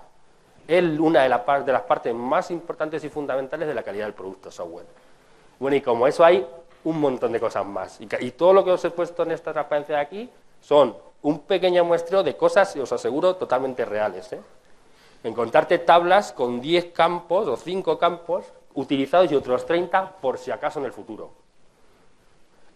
es 0.68 0.84
una 0.98 1.22
de, 1.22 1.64
de 1.64 1.72
las 1.72 1.82
partes 1.82 2.14
más 2.14 2.50
importantes 2.50 3.02
y 3.02 3.08
fundamentales 3.08 3.66
de 3.66 3.74
la 3.74 3.82
calidad 3.82 4.04
del 4.04 4.14
producto 4.14 4.50
software. 4.50 4.84
Bueno, 5.58 5.76
y 5.76 5.80
como 5.80 6.06
eso 6.06 6.22
hay 6.22 6.46
un 6.84 7.00
montón 7.00 7.32
de 7.32 7.40
cosas 7.40 7.64
más. 7.66 7.98
Y, 8.00 8.30
todo 8.32 8.52
lo 8.52 8.64
que 8.64 8.72
os 8.72 8.84
he 8.84 8.90
puesto 8.90 9.22
en 9.22 9.32
esta 9.32 9.52
transparencia 9.52 9.96
de 9.96 10.00
aquí 10.02 10.30
son 10.60 10.94
un 11.22 11.40
pequeño 11.40 11.84
muestreo 11.84 12.22
de 12.22 12.36
cosas, 12.36 12.76
y 12.76 12.80
os 12.80 12.92
aseguro, 12.92 13.36
totalmente 13.36 13.84
reales. 13.84 14.32
¿eh? 14.32 14.40
Encontrarte 15.24 15.78
tablas 15.78 16.32
con 16.32 16.60
10 16.60 16.92
campos 16.92 17.48
o 17.48 17.56
5 17.56 17.98
campos 17.98 18.46
utilizados 18.74 19.30
y 19.32 19.34
otros 19.34 19.66
30 19.66 20.16
por 20.20 20.38
si 20.38 20.50
acaso 20.50 20.78
en 20.78 20.86
el 20.86 20.92
futuro. 20.92 21.32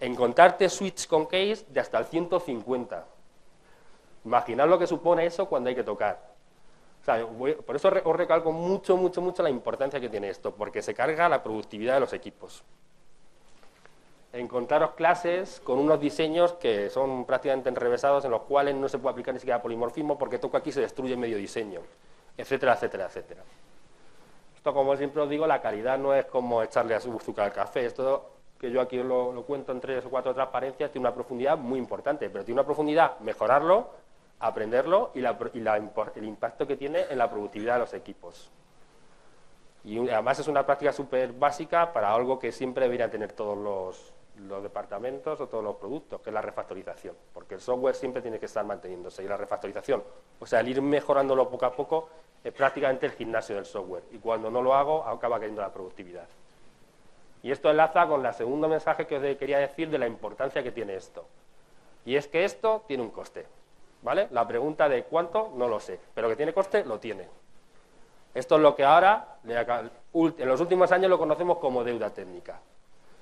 Encontrarte 0.00 0.68
switch 0.68 1.06
con 1.06 1.26
case 1.26 1.64
de 1.68 1.80
hasta 1.80 1.98
el 1.98 2.06
150. 2.06 3.06
Imaginad 4.24 4.68
lo 4.68 4.78
que 4.78 4.86
supone 4.86 5.26
eso 5.26 5.46
cuando 5.46 5.68
hay 5.68 5.76
que 5.76 5.84
tocar. 5.84 6.32
por 7.66 7.76
eso 7.76 7.88
os 8.04 8.16
recalco 8.16 8.50
mucho, 8.52 8.96
mucho, 8.96 9.20
mucho 9.20 9.42
la 9.42 9.50
importancia 9.50 10.00
que 10.00 10.08
tiene 10.08 10.28
esto, 10.28 10.52
porque 10.52 10.82
se 10.82 10.94
carga 10.94 11.28
la 11.28 11.42
productividad 11.42 11.94
de 11.94 12.00
los 12.00 12.12
equipos 12.12 12.64
encontraros 14.32 14.92
clases 14.92 15.60
con 15.60 15.78
unos 15.78 16.00
diseños 16.00 16.54
que 16.54 16.88
son 16.90 17.24
prácticamente 17.26 17.68
enrevesados, 17.68 18.24
en 18.24 18.30
los 18.30 18.42
cuales 18.42 18.74
no 18.74 18.88
se 18.88 18.98
puede 18.98 19.12
aplicar 19.12 19.34
ni 19.34 19.40
siquiera 19.40 19.60
polimorfismo 19.60 20.18
porque 20.18 20.38
toco 20.38 20.56
aquí 20.56 20.72
se 20.72 20.80
destruye 20.80 21.16
medio 21.16 21.36
diseño, 21.36 21.80
etcétera, 22.42 22.74
etcétera, 22.74 23.06
etcétera. 23.06 23.42
Esto, 24.56 24.74
como 24.74 24.96
siempre 24.96 25.22
os 25.22 25.28
digo, 25.28 25.46
la 25.46 25.60
calidad 25.60 25.98
no 25.98 26.12
es 26.14 26.26
como 26.26 26.62
echarle 26.62 26.94
azúcar 26.94 27.46
al 27.46 27.52
café. 27.52 27.86
Esto 27.86 28.30
que 28.58 28.70
yo 28.70 28.80
aquí 28.80 28.96
lo, 29.02 29.42
cuento 29.44 29.72
en 29.72 29.80
tres 29.80 30.04
o 30.04 30.10
cuatro 30.10 30.34
transparencias 30.34 30.90
tiene 30.90 31.06
una 31.06 31.14
profundidad 31.14 31.56
muy 31.56 31.78
importante, 31.78 32.30
pero 32.30 32.44
tiene 32.44 32.60
una 32.60 32.66
profundidad 32.66 33.18
mejorarlo, 33.20 33.90
aprenderlo 34.40 35.10
y, 35.14 35.24
el 35.24 36.24
impacto 36.24 36.66
que 36.66 36.76
tiene 36.76 37.06
en 37.10 37.18
la 37.18 37.30
productividad 37.30 37.74
de 37.74 37.80
los 37.80 37.94
equipos. 37.94 38.50
Y 39.84 39.98
además 40.08 40.38
es 40.38 40.46
una 40.46 40.64
práctica 40.64 40.92
súper 40.92 41.32
básica 41.32 41.92
para 41.92 42.14
algo 42.14 42.38
que 42.38 42.52
siempre 42.52 42.84
deberían 42.84 43.10
tener 43.10 43.32
todos 43.32 43.58
los, 43.58 44.14
los 44.36 44.62
departamentos 44.62 45.40
o 45.40 45.46
todos 45.46 45.62
los 45.62 45.76
productos, 45.76 46.20
que 46.20 46.30
es 46.30 46.34
la 46.34 46.42
refactorización, 46.42 47.14
porque 47.32 47.54
el 47.54 47.60
software 47.60 47.94
siempre 47.94 48.22
tiene 48.22 48.38
que 48.38 48.46
estar 48.46 48.64
manteniéndose 48.64 49.22
y 49.22 49.28
la 49.28 49.36
refactorización, 49.36 50.02
o 50.40 50.46
sea, 50.46 50.60
el 50.60 50.68
ir 50.68 50.82
mejorándolo 50.82 51.48
poco 51.48 51.66
a 51.66 51.72
poco 51.72 52.08
es 52.42 52.52
prácticamente 52.52 53.06
el 53.06 53.12
gimnasio 53.12 53.56
del 53.56 53.66
software 53.66 54.04
y 54.10 54.18
cuando 54.18 54.50
no 54.50 54.62
lo 54.62 54.74
hago 54.74 55.04
acaba 55.04 55.38
cayendo 55.38 55.62
la 55.62 55.72
productividad. 55.72 56.26
Y 57.42 57.50
esto 57.50 57.70
enlaza 57.70 58.06
con 58.06 58.24
el 58.24 58.34
segundo 58.34 58.68
mensaje 58.68 59.06
que 59.06 59.16
os 59.16 59.36
quería 59.36 59.58
decir 59.58 59.90
de 59.90 59.98
la 59.98 60.06
importancia 60.06 60.62
que 60.62 60.70
tiene 60.70 60.94
esto. 60.94 61.26
Y 62.04 62.16
es 62.16 62.28
que 62.28 62.44
esto 62.44 62.84
tiene 62.86 63.02
un 63.02 63.10
coste, 63.10 63.46
¿vale? 64.02 64.28
La 64.30 64.46
pregunta 64.46 64.88
de 64.88 65.04
cuánto 65.04 65.52
no 65.54 65.68
lo 65.68 65.80
sé, 65.80 65.98
pero 66.14 66.28
que 66.28 66.36
tiene 66.36 66.52
coste 66.52 66.84
lo 66.84 66.98
tiene. 66.98 67.28
Esto 68.34 68.56
es 68.56 68.62
lo 68.62 68.74
que 68.74 68.84
ahora, 68.84 69.38
en 69.44 70.48
los 70.48 70.60
últimos 70.60 70.90
años 70.90 71.10
lo 71.10 71.18
conocemos 71.18 71.58
como 71.58 71.84
deuda 71.84 72.10
técnica. 72.10 72.60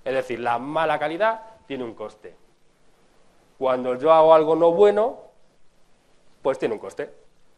Es 0.04 0.14
decir, 0.14 0.40
la 0.40 0.58
mala 0.58 0.98
calidad 0.98 1.42
tiene 1.66 1.84
un 1.84 1.94
coste. 1.94 2.34
Cuando 3.58 3.94
yo 3.96 4.12
hago 4.12 4.34
algo 4.34 4.56
no 4.56 4.72
bueno, 4.72 5.18
pues 6.42 6.58
tiene 6.58 6.74
un 6.74 6.80
coste. 6.80 7.10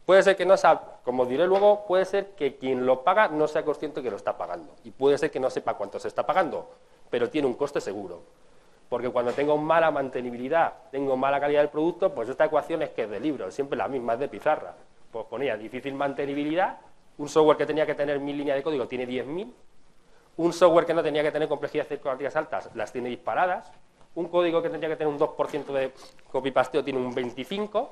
Puede 0.05 0.21
ser 0.21 0.35
que 0.35 0.45
no 0.45 0.57
sea, 0.57 0.99
como 1.05 1.25
diré 1.25 1.47
luego, 1.47 1.85
puede 1.87 2.03
ser 2.03 2.31
que 2.31 2.57
quien 2.57 2.85
lo 2.85 3.03
paga 3.03 3.29
no 3.29 3.47
sea 3.47 3.63
consciente 3.63 4.03
que 4.03 4.11
lo 4.11 4.17
está 4.17 4.37
pagando. 4.37 4.75
Y 4.83 4.91
puede 4.91 5.17
ser 5.17 5.31
que 5.31 5.39
no 5.39 5.49
sepa 5.49 5.75
cuánto 5.75 5.97
se 5.99 6.09
está 6.09 6.25
pagando, 6.25 6.69
pero 7.09 7.29
tiene 7.29 7.47
un 7.47 7.53
coste 7.53 7.79
seguro. 7.79 8.21
Porque 8.89 9.09
cuando 9.09 9.31
tengo 9.31 9.57
mala 9.57 9.91
mantenibilidad, 9.91 10.73
tengo 10.91 11.15
mala 11.15 11.39
calidad 11.39 11.61
del 11.61 11.69
producto, 11.69 12.13
pues 12.13 12.27
esta 12.27 12.45
ecuación 12.45 12.81
es 12.81 12.89
que 12.89 13.03
es 13.03 13.09
de 13.09 13.19
libro, 13.19 13.49
siempre 13.49 13.77
la 13.77 13.87
misma, 13.87 14.13
es 14.13 14.19
de 14.19 14.27
pizarra. 14.27 14.75
Pues 15.09 15.25
ponía 15.27 15.55
difícil 15.55 15.93
mantenibilidad, 15.93 16.79
un 17.17 17.29
software 17.29 17.57
que 17.57 17.65
tenía 17.65 17.85
que 17.85 17.95
tener 17.95 18.19
mil 18.19 18.37
líneas 18.37 18.57
de 18.57 18.63
código 18.63 18.87
tiene 18.87 19.07
10.000, 19.07 19.51
un 20.37 20.53
software 20.53 20.85
que 20.85 20.93
no 20.93 21.03
tenía 21.03 21.21
que 21.21 21.31
tener 21.31 21.47
complejidad 21.47 21.85
circulativas 21.85 22.35
altas 22.35 22.69
las 22.75 22.91
tiene 22.91 23.09
disparadas. 23.09 23.71
Un 24.15 24.27
código 24.27 24.61
que 24.61 24.69
tendría 24.69 24.89
que 24.89 24.95
tener 24.95 25.13
un 25.13 25.19
2% 25.19 25.65
de 25.73 25.91
copy-pasteo 26.31 26.83
tiene 26.83 26.99
un 26.99 27.13
25%. 27.13 27.87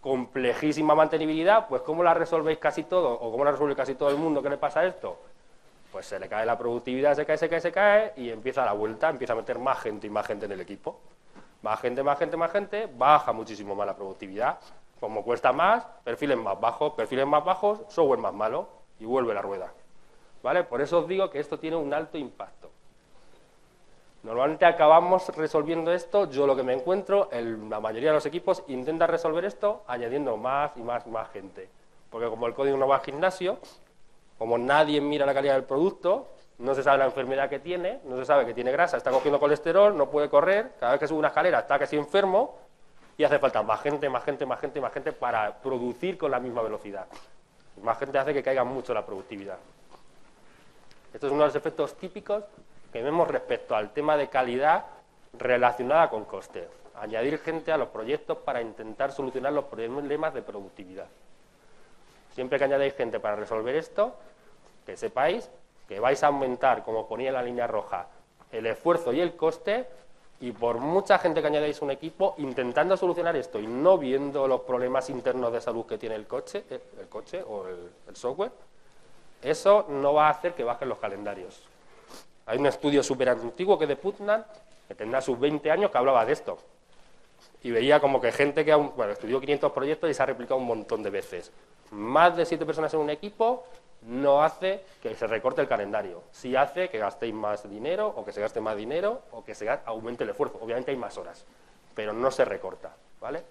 Complejísima 0.00 0.96
mantenibilidad, 0.96 1.68
pues 1.68 1.82
¿cómo 1.82 2.02
la 2.02 2.12
resolvéis 2.12 2.58
casi 2.58 2.82
todo? 2.82 3.12
¿O 3.12 3.30
cómo 3.30 3.44
la 3.44 3.52
resuelve 3.52 3.76
casi 3.76 3.94
todo 3.94 4.10
el 4.10 4.16
mundo? 4.16 4.42
¿Qué 4.42 4.50
le 4.50 4.56
pasa 4.56 4.80
a 4.80 4.86
esto? 4.86 5.16
Pues 5.92 6.06
se 6.06 6.18
le 6.18 6.28
cae 6.28 6.44
la 6.44 6.58
productividad, 6.58 7.14
se 7.14 7.24
cae, 7.24 7.38
se 7.38 7.48
cae, 7.48 7.60
se 7.60 7.70
cae 7.70 8.12
y 8.16 8.30
empieza 8.30 8.64
la 8.64 8.72
vuelta, 8.72 9.10
empieza 9.10 9.34
a 9.34 9.36
meter 9.36 9.60
más 9.60 9.78
gente 9.78 10.08
y 10.08 10.10
más 10.10 10.26
gente 10.26 10.46
en 10.46 10.52
el 10.52 10.60
equipo. 10.60 10.98
Más 11.62 11.80
gente, 11.80 12.02
más 12.02 12.18
gente, 12.18 12.36
más 12.36 12.50
gente, 12.50 12.88
baja 12.98 13.32
muchísimo 13.32 13.76
más 13.76 13.86
la 13.86 13.94
productividad. 13.94 14.58
Como 14.98 15.22
cuesta 15.22 15.52
más, 15.52 15.84
perfiles 16.02 16.36
más 16.36 16.60
bajos, 16.60 16.94
perfiles 16.94 17.26
más 17.26 17.44
bajos, 17.44 17.82
software 17.88 18.18
más 18.18 18.34
malo 18.34 18.68
y 18.98 19.04
vuelve 19.04 19.32
la 19.32 19.42
rueda. 19.42 19.72
Por 20.42 20.80
eso 20.80 20.98
os 20.98 21.08
digo 21.08 21.30
que 21.30 21.38
esto 21.38 21.58
tiene 21.58 21.76
un 21.76 21.94
alto 21.94 22.18
impacto. 22.18 22.70
Normalmente 24.24 24.64
acabamos 24.64 25.28
resolviendo 25.36 25.92
esto, 25.92 26.28
yo 26.30 26.46
lo 26.46 26.54
que 26.54 26.62
me 26.62 26.72
encuentro, 26.72 27.28
la 27.32 27.80
mayoría 27.80 28.10
de 28.10 28.14
los 28.14 28.26
equipos 28.26 28.62
intenta 28.68 29.06
resolver 29.06 29.44
esto 29.44 29.82
añadiendo 29.86 30.36
más 30.36 30.72
y 30.76 30.80
más 30.80 31.06
y 31.06 31.10
más 31.10 31.28
gente. 31.30 31.68
Porque 32.10 32.28
como 32.28 32.46
el 32.46 32.54
código 32.54 32.76
no 32.76 32.86
va 32.86 32.96
al 32.96 33.02
gimnasio, 33.02 33.58
como 34.38 34.58
nadie 34.58 35.00
mira 35.00 35.26
la 35.26 35.34
calidad 35.34 35.54
del 35.54 35.64
producto, 35.64 36.28
no 36.58 36.74
se 36.74 36.82
sabe 36.82 36.98
la 36.98 37.06
enfermedad 37.06 37.48
que 37.48 37.58
tiene, 37.58 38.00
no 38.04 38.16
se 38.16 38.24
sabe 38.24 38.46
que 38.46 38.54
tiene 38.54 38.70
grasa, 38.70 38.96
está 38.96 39.10
cogiendo 39.10 39.40
colesterol, 39.40 39.96
no 39.96 40.10
puede 40.10 40.28
correr, 40.28 40.72
cada 40.78 40.92
vez 40.92 41.00
que 41.00 41.08
sube 41.08 41.18
una 41.18 41.28
escalera 41.28 41.60
está 41.60 41.78
casi 41.78 41.96
enfermo 41.96 42.58
y 43.16 43.24
hace 43.24 43.38
falta 43.38 43.62
más 43.62 43.80
gente, 43.80 44.08
más 44.08 44.24
gente, 44.24 44.46
más 44.46 44.60
gente, 44.60 44.80
más 44.80 44.92
gente 44.92 45.12
para 45.12 45.52
producir 45.58 46.16
con 46.16 46.30
la 46.30 46.38
misma 46.38 46.62
velocidad. 46.62 47.06
Más 47.82 47.98
gente 47.98 48.18
hace 48.18 48.32
que 48.32 48.42
caiga 48.42 48.62
mucho 48.62 48.94
la 48.94 49.04
productividad. 49.04 49.58
Esto 51.12 51.26
es 51.26 51.32
uno 51.32 51.42
de 51.42 51.48
los 51.48 51.56
efectos 51.56 51.94
típicos 51.94 52.44
que 52.92 53.02
vemos 53.02 53.28
respecto 53.28 53.74
al 53.74 53.92
tema 53.92 54.16
de 54.16 54.28
calidad 54.28 54.86
relacionada 55.38 56.08
con 56.08 56.24
coste. 56.24 56.68
Añadir 56.94 57.38
gente 57.38 57.72
a 57.72 57.76
los 57.76 57.88
proyectos 57.88 58.38
para 58.38 58.62
intentar 58.62 59.12
solucionar 59.12 59.52
los 59.52 59.64
problemas 59.64 60.34
de 60.34 60.42
productividad. 60.42 61.06
Siempre 62.34 62.58
que 62.58 62.64
añadáis 62.64 62.94
gente 62.94 63.20
para 63.20 63.36
resolver 63.36 63.74
esto, 63.76 64.14
que 64.86 64.96
sepáis 64.96 65.50
que 65.88 66.00
vais 66.00 66.22
a 66.22 66.28
aumentar, 66.28 66.82
como 66.84 67.06
ponía 67.06 67.28
en 67.28 67.34
la 67.34 67.42
línea 67.42 67.66
roja, 67.66 68.06
el 68.50 68.66
esfuerzo 68.66 69.12
y 69.12 69.20
el 69.20 69.36
coste, 69.36 69.86
y 70.40 70.52
por 70.52 70.78
mucha 70.78 71.18
gente 71.18 71.40
que 71.40 71.46
añadáis 71.46 71.82
un 71.82 71.90
equipo, 71.90 72.34
intentando 72.38 72.96
solucionar 72.96 73.36
esto 73.36 73.60
y 73.60 73.66
no 73.66 73.98
viendo 73.98 74.48
los 74.48 74.62
problemas 74.62 75.10
internos 75.10 75.52
de 75.52 75.60
salud 75.60 75.84
que 75.84 75.98
tiene 75.98 76.14
el 76.14 76.26
coche, 76.26 76.64
eh, 76.70 76.80
el 77.00 77.08
coche 77.08 77.42
o 77.42 77.66
el 77.68 78.16
software, 78.16 78.52
eso 79.42 79.86
no 79.88 80.14
va 80.14 80.28
a 80.28 80.30
hacer 80.30 80.54
que 80.54 80.64
bajen 80.64 80.88
los 80.88 80.98
calendarios. 80.98 81.62
Hay 82.46 82.58
un 82.58 82.66
estudio 82.66 83.02
súper 83.02 83.28
antiguo 83.28 83.78
que 83.78 83.86
de 83.86 83.96
Putnam, 83.96 84.44
que 84.88 84.94
tendrá 84.94 85.20
sus 85.20 85.38
20 85.38 85.70
años, 85.70 85.90
que 85.90 85.98
hablaba 85.98 86.24
de 86.24 86.32
esto. 86.32 86.58
Y 87.62 87.70
veía 87.70 88.00
como 88.00 88.20
que 88.20 88.32
gente 88.32 88.64
que 88.64 88.72
aún, 88.72 88.92
bueno, 88.96 89.12
estudió 89.12 89.40
500 89.40 89.72
proyectos 89.72 90.10
y 90.10 90.14
se 90.14 90.22
ha 90.22 90.26
replicado 90.26 90.58
un 90.58 90.66
montón 90.66 91.02
de 91.02 91.10
veces. 91.10 91.52
Más 91.90 92.36
de 92.36 92.44
7 92.44 92.66
personas 92.66 92.92
en 92.94 93.00
un 93.00 93.10
equipo 93.10 93.64
no 94.02 94.42
hace 94.42 94.84
que 95.00 95.14
se 95.14 95.26
recorte 95.26 95.60
el 95.60 95.68
calendario. 95.68 96.24
Sí 96.32 96.56
hace 96.56 96.88
que 96.88 96.98
gastéis 96.98 97.34
más 97.34 97.68
dinero, 97.68 98.12
o 98.16 98.24
que 98.24 98.32
se 98.32 98.40
gaste 98.40 98.60
más 98.60 98.76
dinero, 98.76 99.22
o 99.30 99.44
que 99.44 99.54
se 99.54 99.68
aumente 99.84 100.24
el 100.24 100.30
esfuerzo. 100.30 100.58
Obviamente 100.60 100.90
hay 100.90 100.96
más 100.96 101.16
horas, 101.18 101.44
pero 101.94 102.12
no 102.12 102.30
se 102.30 102.44
recorta, 102.44 102.94
¿vale? 103.20 103.44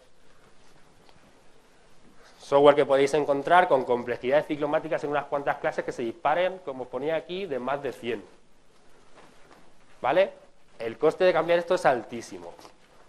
Software 2.52 2.76
que 2.76 2.86
podéis 2.86 3.14
encontrar 3.14 3.70
con 3.70 3.86
complejidades 3.86 4.46
ciclomáticas 4.46 5.02
en 5.06 5.12
unas 5.12 5.24
cuantas 5.28 5.56
clases 5.60 5.86
que 5.86 5.94
se 5.94 6.02
disparen, 6.02 6.60
como 6.66 6.84
ponía 6.84 7.16
aquí, 7.16 7.46
de 7.46 7.60
más 7.60 7.82
de 7.82 7.94
100. 7.94 8.22
¿Vale? 10.02 10.34
El 10.78 10.98
coste 10.98 11.24
de 11.24 11.32
cambiar 11.32 11.60
esto 11.60 11.76
es 11.76 11.86
altísimo. 11.86 12.54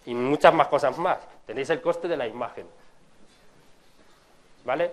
Y 0.07 0.15
muchas 0.15 0.55
más 0.55 0.69
cosas 0.69 0.97
más. 0.97 1.19
Tenéis 1.45 1.71
el 1.71 1.83
coste 1.83 2.07
de 2.07 2.17
la 2.17 2.29
imagen. 2.29 2.69
¿Vale? 4.65 4.93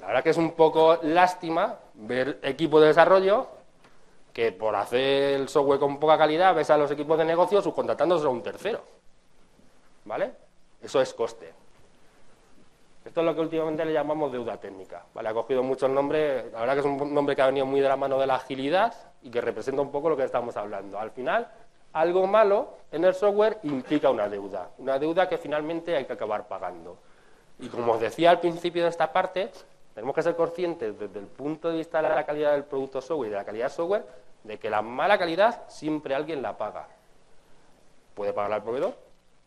La 0.00 0.06
verdad 0.06 0.22
que 0.22 0.30
es 0.30 0.36
un 0.36 0.52
poco 0.52 1.00
lástima 1.02 1.80
ver 1.94 2.38
equipos 2.44 2.82
de 2.82 2.86
desarrollo 2.86 3.48
que 4.32 4.52
por 4.52 4.76
hacer 4.76 5.40
el 5.40 5.48
software 5.48 5.80
con 5.80 5.98
poca 5.98 6.16
calidad 6.16 6.54
ves 6.54 6.70
a 6.70 6.78
los 6.78 6.92
equipos 6.92 7.18
de 7.18 7.24
negocio 7.24 7.60
subcontratándose 7.62 8.26
a 8.26 8.30
un 8.30 8.44
tercero. 8.44 8.84
¿Vale? 10.04 10.30
Eso 10.80 11.00
es 11.00 11.12
coste. 11.12 11.61
Esto 13.04 13.20
es 13.20 13.26
lo 13.26 13.34
que 13.34 13.40
últimamente 13.40 13.84
le 13.84 13.92
llamamos 13.92 14.30
deuda 14.30 14.56
técnica. 14.58 15.04
Ha 15.14 15.34
cogido 15.34 15.62
muchos 15.62 15.90
nombres, 15.90 16.52
la 16.52 16.60
verdad 16.60 16.74
que 16.74 16.80
es 16.80 16.86
un 16.86 17.12
nombre 17.12 17.34
que 17.34 17.42
ha 17.42 17.46
venido 17.46 17.66
muy 17.66 17.80
de 17.80 17.88
la 17.88 17.96
mano 17.96 18.18
de 18.18 18.26
la 18.26 18.36
agilidad 18.36 18.94
y 19.22 19.30
que 19.30 19.40
representa 19.40 19.82
un 19.82 19.90
poco 19.90 20.08
lo 20.08 20.16
que 20.16 20.24
estamos 20.24 20.56
hablando. 20.56 20.98
Al 20.98 21.10
final, 21.10 21.48
algo 21.92 22.26
malo 22.26 22.76
en 22.92 23.04
el 23.04 23.14
software 23.14 23.58
implica 23.64 24.08
una 24.10 24.28
deuda, 24.28 24.70
una 24.78 24.98
deuda 24.98 25.28
que 25.28 25.36
finalmente 25.36 25.96
hay 25.96 26.04
que 26.04 26.12
acabar 26.12 26.46
pagando. 26.46 26.96
Y 27.58 27.68
como 27.68 27.92
os 27.92 28.00
decía 28.00 28.30
al 28.30 28.40
principio 28.40 28.84
de 28.84 28.90
esta 28.90 29.12
parte, 29.12 29.50
tenemos 29.94 30.14
que 30.14 30.22
ser 30.22 30.36
conscientes 30.36 30.98
desde 30.98 31.18
el 31.18 31.26
punto 31.26 31.70
de 31.70 31.78
vista 31.78 32.00
de 32.00 32.08
la 32.08 32.24
calidad 32.24 32.52
del 32.52 32.64
producto 32.64 33.00
software 33.00 33.28
y 33.28 33.30
de 33.30 33.36
la 33.36 33.44
calidad 33.44 33.64
del 33.66 33.72
software, 33.72 34.06
de 34.44 34.58
que 34.58 34.70
la 34.70 34.80
mala 34.80 35.18
calidad 35.18 35.64
siempre 35.68 36.14
alguien 36.14 36.40
la 36.40 36.56
paga. 36.56 36.88
Puede 38.14 38.32
pagar 38.32 38.52
al 38.52 38.62
proveedor, 38.62 38.94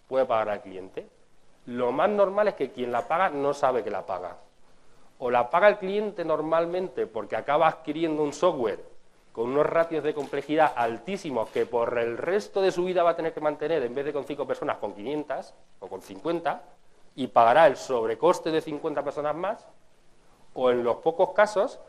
puede 0.07 0.25
pagar 0.25 0.49
al 0.49 0.61
cliente. 0.61 1.07
Lo 1.65 1.91
más 1.91 2.09
normal 2.09 2.49
es 2.49 2.53
que 2.55 2.71
quien 2.71 2.91
la 2.91 3.07
paga 3.07 3.29
no 3.29 3.53
sabe 3.53 3.83
que 3.83 3.89
la 3.89 4.05
paga. 4.05 4.37
O 5.17 5.31
la 5.31 5.49
paga 5.49 5.67
el 5.67 5.77
cliente 5.77 6.23
normalmente 6.23 7.07
porque 7.07 7.35
acaba 7.35 7.67
adquiriendo 7.67 8.21
un 8.21 8.33
software 8.33 8.83
con 9.31 9.49
unos 9.49 9.65
ratios 9.65 10.03
de 10.03 10.13
complejidad 10.13 10.71
altísimos 10.75 11.49
que 11.49 11.65
por 11.65 11.97
el 11.97 12.17
resto 12.17 12.61
de 12.61 12.71
su 12.71 12.85
vida 12.85 13.03
va 13.03 13.11
a 13.11 13.15
tener 13.15 13.33
que 13.33 13.41
mantener 13.41 13.83
en 13.83 13.93
vez 13.93 14.05
de 14.05 14.13
con 14.13 14.23
5 14.23 14.47
personas 14.47 14.77
con 14.77 14.93
500 14.93 15.53
o 15.79 15.87
con 15.87 16.01
50 16.01 16.63
y 17.15 17.27
pagará 17.27 17.67
el 17.67 17.75
sobrecoste 17.75 18.51
de 18.51 18.61
50 18.61 19.03
personas 19.03 19.35
más 19.35 19.67
o 20.53 20.71
en 20.71 20.83
los 20.83 20.97
pocos 20.97 21.31
casos 21.31 21.79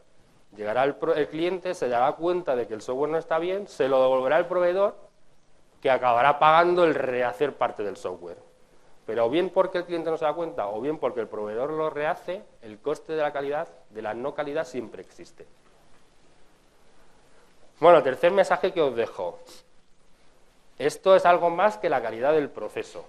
llegará 0.56 0.85
el, 0.85 0.97
el, 1.14 1.28
cliente, 1.28 1.75
se 1.75 1.88
dará 1.88 2.12
cuenta 2.12 2.56
de 2.56 2.66
que 2.66 2.75
el 2.75 2.83
software 2.83 3.11
no 3.11 3.18
está 3.18 3.38
bien, 3.38 3.68
se 3.68 3.88
lo 3.88 4.02
devolverá 4.02 4.37
al 4.37 4.49
proveedor 4.49 4.97
que 5.80 5.90
acabará 5.90 6.38
pagando 6.38 6.85
el 6.85 6.95
rehacer 6.95 7.54
parte 7.54 7.85
del 7.85 7.97
software. 7.97 8.38
Pero 9.07 9.27
o 9.27 9.31
bien 9.31 9.51
porque 9.51 9.79
el 9.79 9.85
cliente 9.85 10.11
no 10.11 10.17
se 10.17 10.25
da 10.25 10.35
cuenta 10.35 10.67
o 10.69 10.81
bien 10.81 10.99
porque 10.99 11.21
el 11.21 11.29
proveedor 11.29 11.71
lo 11.71 11.89
rehace, 11.89 12.43
el 12.63 12.81
coste 12.81 13.13
de 13.13 13.23
la 13.23 13.33
calidad, 13.33 13.69
de 13.91 14.03
la 14.03 14.15
no 14.15 14.35
calidad, 14.35 14.67
siempre 14.67 15.01
existe. 15.01 15.47
Bueno, 17.79 18.03
tercer 18.03 18.33
mensaje 18.33 18.73
que 18.73 18.83
os 18.83 18.97
dejo. 18.97 19.39
Esto 20.79 21.15
es 21.15 21.25
algo 21.25 21.51
más 21.51 21.79
que 21.79 21.89
la 21.89 22.03
calidad 22.03 22.33
del 22.33 22.51
proceso. 22.51 23.05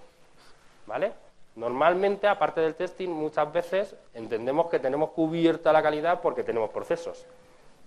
¿Vale? 0.86 1.12
Normalmente, 1.56 2.28
aparte 2.28 2.60
del 2.60 2.76
testing, 2.76 3.08
muchas 3.08 3.52
veces 3.52 3.96
entendemos 4.14 4.68
que 4.68 4.78
tenemos 4.78 5.10
cubierta 5.10 5.72
la 5.72 5.82
calidad 5.82 6.20
porque 6.20 6.44
tenemos 6.44 6.70
procesos. 6.70 7.26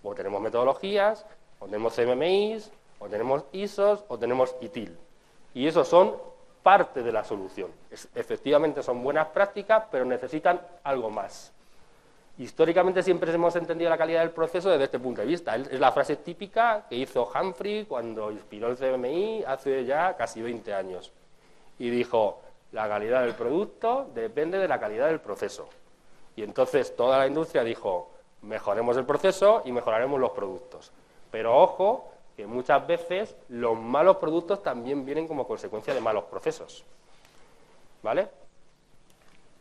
O 0.04 0.14
tenemos 0.14 0.42
metodologías, 0.42 1.26
o 1.60 1.66
tenemos 1.66 1.96
CMMIs, 1.96 2.72
o 3.00 3.08
tenemos 3.08 3.46
ISOs, 3.54 4.04
o 4.10 4.18
tenemos 4.18 4.56
ITIL. 4.60 4.98
Y 5.54 5.68
esos 5.68 5.88
son 5.88 6.16
parte 6.64 7.04
de 7.04 7.12
la 7.12 7.24
solución. 7.24 7.72
efectivamente 8.16 8.84
son 8.84 9.04
buenas 9.04 9.28
prácticas, 9.28 9.86
pero 9.92 10.06
necesitan 10.06 10.62
algo 10.84 11.10
más. 11.10 11.52
Históricamente 12.38 13.04
siempre 13.04 13.32
hemos 13.32 13.56
entendido 13.56 13.90
la 13.90 13.98
calidad 13.98 14.22
del 14.22 14.32
proceso 14.32 14.70
desde 14.70 14.86
este 14.86 15.00
punto 15.00 15.22
de 15.22 15.28
vista. 15.28 15.56
Es 15.56 15.80
la 15.80 15.92
frase 15.92 16.16
típica 16.18 16.86
que 16.90 16.96
hizo 16.96 17.30
Humphrey 17.30 17.86
cuando 17.86 18.32
inspiró 18.32 18.70
el 18.70 18.78
CMI 18.78 19.44
hace 19.46 19.86
ya 19.86 20.16
casi 20.16 20.42
20 20.42 20.74
años. 20.74 21.12
Y 21.78 21.90
dijo, 21.90 22.42
la 22.72 22.88
calidad 22.88 23.22
del 23.22 23.36
producto 23.36 24.10
depende 24.16 24.58
de 24.58 24.68
la 24.68 24.80
calidad 24.80 25.08
del 25.08 25.20
proceso. 25.20 25.68
Y 26.36 26.44
entonces 26.44 26.96
toda 26.96 27.20
la 27.20 27.28
industria 27.28 27.64
dijo, 27.64 28.10
mejoremos 28.42 28.98
el 28.98 29.06
proceso 29.06 29.62
y 29.66 29.72
mejoraremos 29.72 30.20
los 30.20 30.32
productos. 30.32 30.92
Pero 31.30 31.62
ojo, 31.62 32.11
que 32.36 32.48
muchas 32.48 32.86
veces 32.88 33.36
los 33.50 33.78
malos 33.80 34.18
productos 34.18 34.64
también 34.64 35.06
vienen 35.06 35.28
como 35.28 35.48
consecuencia 35.48 35.94
de 35.94 36.02
malos 36.02 36.26
procesos. 36.26 36.84
¿Vale? 38.04 38.30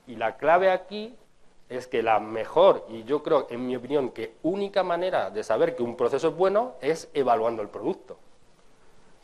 Y 0.06 0.16
la 0.16 0.36
clave 0.36 0.70
aquí 0.70 1.14
es 1.68 1.86
que 1.86 2.02
la 2.02 2.18
mejor, 2.18 2.84
y 2.88 3.04
yo 3.04 3.22
creo, 3.22 3.46
en 3.50 3.66
mi 3.66 3.76
opinión, 3.76 4.10
que 4.10 4.34
única 4.42 4.82
manera 4.82 5.30
de 5.30 5.44
saber 5.44 5.76
que 5.76 5.82
un 5.82 5.96
proceso 5.96 6.28
es 6.28 6.36
bueno 6.36 6.74
es 6.80 7.08
evaluando 7.14 7.62
el 7.62 7.68
producto. 7.68 8.18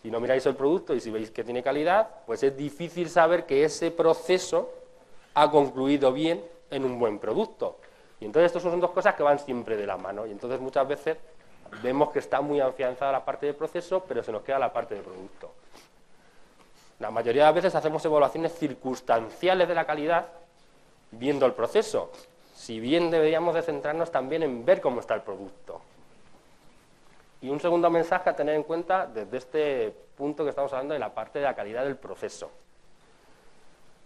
Si 0.03 0.11
no 0.11 0.21
miráis 0.21 0.47
el 0.47 0.55
producto 0.55 0.95
y 0.95 1.01
si 1.01 1.11
veis 1.11 1.33
que 1.33 1.43
tiene 1.43 1.63
calidad, 1.63 2.09
pues 2.27 2.45
es 2.45 2.57
difícil 2.57 3.11
saber 3.11 3.47
que 3.47 3.65
ese 3.65 3.91
proceso 3.91 4.71
ha 5.35 5.51
concluido 5.51 6.13
bien 6.13 6.45
en 6.71 6.85
un 6.85 6.99
buen 7.01 7.19
producto. 7.19 7.79
Y 8.21 8.25
entonces 8.27 8.47
estas 8.47 8.63
son 8.63 8.81
dos 8.81 8.93
cosas 8.93 9.15
que 9.15 9.25
van 9.25 9.41
siempre 9.41 9.77
de 9.77 9.87
la 9.87 9.97
mano. 9.97 10.25
Y 10.27 10.31
entonces 10.31 10.61
muchas 10.61 10.87
veces 10.87 11.17
vemos 11.83 12.11
que 12.11 12.19
está 12.19 12.41
muy 12.41 12.61
afianzada 12.61 13.13
la 13.13 13.25
parte 13.25 13.47
del 13.47 13.55
proceso, 13.55 14.05
pero 14.07 14.23
se 14.23 14.33
nos 14.33 14.43
queda 14.43 14.59
la 14.59 14.73
parte 14.73 14.95
del 14.95 15.05
producto. 15.05 15.53
La 16.99 17.11
mayoría 17.11 17.43
de 17.43 17.49
las 17.49 17.55
veces 17.55 17.75
hacemos 17.75 18.05
evaluaciones 18.05 18.55
circunstanciales 18.59 19.69
de 19.69 19.75
la 19.75 19.85
calidad 19.85 20.27
viendo 21.11 21.47
el 21.47 21.53
proceso, 21.53 22.11
si 22.55 22.81
bien 22.81 23.11
deberíamos 23.11 23.55
de 23.55 23.63
centrarnos 23.63 24.11
también 24.11 24.43
en 24.43 24.65
ver 24.65 24.81
cómo 24.81 25.01
está 25.01 25.15
el 25.15 25.23
producto. 25.23 25.81
Y 27.43 27.51
un 27.51 27.61
segundo 27.61 27.91
mensaje 27.91 28.31
a 28.31 28.37
tener 28.37 28.55
en 28.55 28.63
cuenta 28.63 29.07
desde 29.07 29.37
este 29.37 29.95
punto 30.17 30.43
que 30.43 30.51
estamos 30.51 30.73
hablando 30.73 30.95
de 30.95 31.01
la 31.01 31.15
parte 31.15 31.39
de 31.39 31.45
la 31.45 31.55
calidad 31.55 31.85
del 31.85 31.97
proceso. 31.97 32.51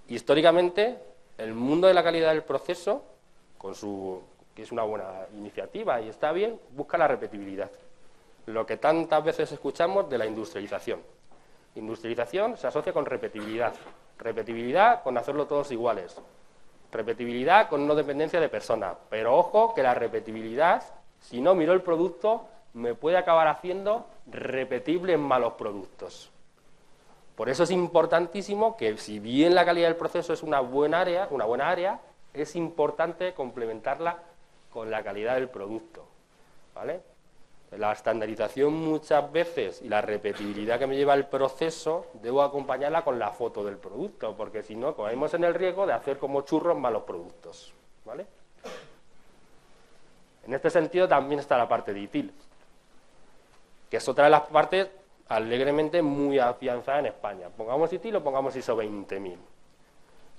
Históricamente, 0.09 0.99
el 1.39 1.55
mundo 1.55 1.87
de 1.87 1.95
la 1.95 2.03
calidad 2.03 2.31
del 2.31 2.43
proceso, 2.43 3.05
con 3.57 3.75
su, 3.75 4.21
que 4.55 4.63
es 4.63 4.73
una 4.73 4.83
buena 4.83 5.27
iniciativa 5.33 6.01
y 6.01 6.09
está 6.09 6.33
bien, 6.33 6.61
busca 6.71 6.99
la 6.99 7.09
repetibilidad. 7.09 7.71
Lo 8.47 8.67
que 8.67 8.77
tantas 8.77 9.23
veces 9.23 9.53
escuchamos 9.53 10.09
de 10.09 10.19
la 10.19 10.27
industrialización. 10.27 11.01
Industrialización 11.77 12.57
se 12.57 12.67
asocia 12.67 12.93
con 12.93 13.07
repetibilidad. 13.07 13.73
Repetibilidad 14.19 15.03
con 15.03 15.17
hacerlo 15.17 15.47
todos 15.47 15.71
iguales. 15.71 16.21
Repetibilidad 16.91 17.69
con 17.69 17.87
no 17.87 17.95
dependencia 17.95 18.41
de 18.41 18.49
personas. 18.49 18.97
Pero 19.09 19.37
ojo 19.37 19.73
que 19.75 19.83
la 19.83 19.95
repetibilidad, 19.95 20.83
si 21.21 21.41
no 21.41 21.55
miro 21.55 21.73
el 21.73 21.83
producto, 21.83 22.49
me 22.75 22.95
puede 22.95 23.17
acabar 23.17 23.49
haciendo 23.49 24.07
repetible 24.27 25.13
en 25.13 25.21
malos 25.21 25.55
productos. 25.55 26.31
Por 27.37 27.49
eso 27.49 27.63
es 27.63 27.71
importantísimo 27.71 28.77
que 28.77 28.97
si 28.97 29.19
bien 29.19 29.55
la 29.55 29.65
calidad 29.65 29.89
del 29.89 29.97
proceso 29.97 30.33
es 30.33 30.43
una 30.43 30.61
buena 30.61 31.01
área, 31.01 31.29
una 31.31 31.45
buena 31.45 31.71
área, 31.71 32.01
es 32.35 32.55
importante 32.55 33.33
complementarla 33.33 34.19
con 34.71 34.91
la 34.91 35.03
calidad 35.03 35.35
del 35.35 35.49
producto. 35.49 36.07
¿Vale? 36.75 37.01
La 37.73 37.93
estandarización 37.93 38.73
muchas 38.73 39.31
veces 39.31 39.81
y 39.83 39.89
la 39.89 40.01
repetibilidad 40.01 40.79
que 40.79 40.87
me 40.87 40.97
lleva 40.97 41.15
el 41.15 41.27
proceso, 41.27 42.07
debo 42.15 42.43
acompañarla 42.43 43.05
con 43.05 43.19
la 43.19 43.31
foto 43.31 43.65
del 43.65 43.77
producto, 43.77 44.37
porque 44.37 44.63
si 44.63 44.75
no, 44.75 44.97
caemos 44.97 45.35
en 45.35 45.45
el 45.45 45.55
riesgo 45.55 45.87
de 45.87 45.93
hacer 45.93 46.19
como 46.19 46.43
churros 46.43 46.77
malos 46.77 47.05
productos. 47.05 47.73
¿Vale? 48.05 48.27
En 50.45 50.55
este 50.55 50.71
sentido 50.71 51.07
también 51.07 51.39
está 51.39 51.57
la 51.57 51.69
parte 51.69 51.93
de 51.93 52.01
ITIL, 52.01 52.33
que 53.89 53.99
es 53.99 54.09
otra 54.09 54.25
de 54.25 54.31
las 54.31 54.43
partes 54.43 54.89
alegremente 55.29 56.03
muy 56.03 56.41
afianzada 56.41 56.99
en 56.99 57.07
España. 57.07 57.49
Pongamos 57.57 57.93
ITIL 57.93 58.17
o 58.17 58.25
pongamos 58.25 58.57
ISO 58.57 58.75
20000. 58.75 59.39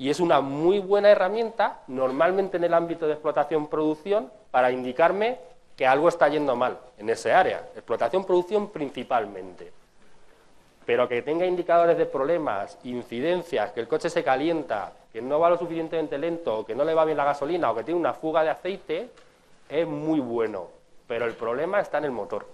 Y 0.01 0.09
es 0.09 0.19
una 0.19 0.41
muy 0.41 0.79
buena 0.79 1.11
herramienta, 1.11 1.81
normalmente 1.85 2.57
en 2.57 2.63
el 2.63 2.73
ámbito 2.73 3.05
de 3.05 3.13
explotación-producción, 3.13 4.31
para 4.49 4.71
indicarme 4.71 5.37
que 5.77 5.85
algo 5.85 6.09
está 6.09 6.27
yendo 6.27 6.55
mal 6.55 6.79
en 6.97 7.11
ese 7.11 7.31
área, 7.31 7.69
explotación-producción 7.75 8.71
principalmente. 8.71 9.71
Pero 10.87 11.07
que 11.07 11.21
tenga 11.21 11.45
indicadores 11.45 11.99
de 11.99 12.07
problemas, 12.07 12.79
incidencias, 12.83 13.73
que 13.73 13.79
el 13.79 13.87
coche 13.87 14.09
se 14.09 14.23
calienta, 14.23 14.91
que 15.13 15.21
no 15.21 15.39
va 15.39 15.51
lo 15.51 15.59
suficientemente 15.59 16.17
lento, 16.17 16.65
que 16.65 16.73
no 16.73 16.83
le 16.83 16.95
va 16.95 17.05
bien 17.05 17.17
la 17.17 17.25
gasolina 17.25 17.69
o 17.69 17.75
que 17.75 17.83
tiene 17.83 17.99
una 17.99 18.15
fuga 18.15 18.41
de 18.41 18.49
aceite, 18.49 19.11
es 19.69 19.85
muy 19.85 20.19
bueno. 20.19 20.69
Pero 21.05 21.27
el 21.27 21.35
problema 21.35 21.79
está 21.79 21.99
en 21.99 22.05
el 22.05 22.11
motor. 22.11 22.47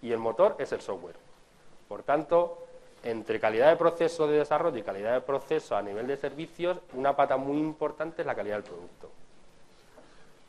Y 0.00 0.10
el 0.10 0.18
motor 0.18 0.56
es 0.58 0.72
el 0.72 0.80
software. 0.80 1.16
Por 1.86 2.02
tanto, 2.02 2.65
entre 3.02 3.38
calidad 3.38 3.68
de 3.68 3.76
proceso 3.76 4.26
de 4.26 4.38
desarrollo 4.38 4.76
y 4.76 4.82
calidad 4.82 5.14
de 5.14 5.20
proceso 5.20 5.76
a 5.76 5.82
nivel 5.82 6.06
de 6.06 6.16
servicios, 6.16 6.78
una 6.94 7.14
pata 7.14 7.36
muy 7.36 7.58
importante 7.58 8.22
es 8.22 8.26
la 8.26 8.34
calidad 8.34 8.56
del 8.56 8.64
producto. 8.64 9.10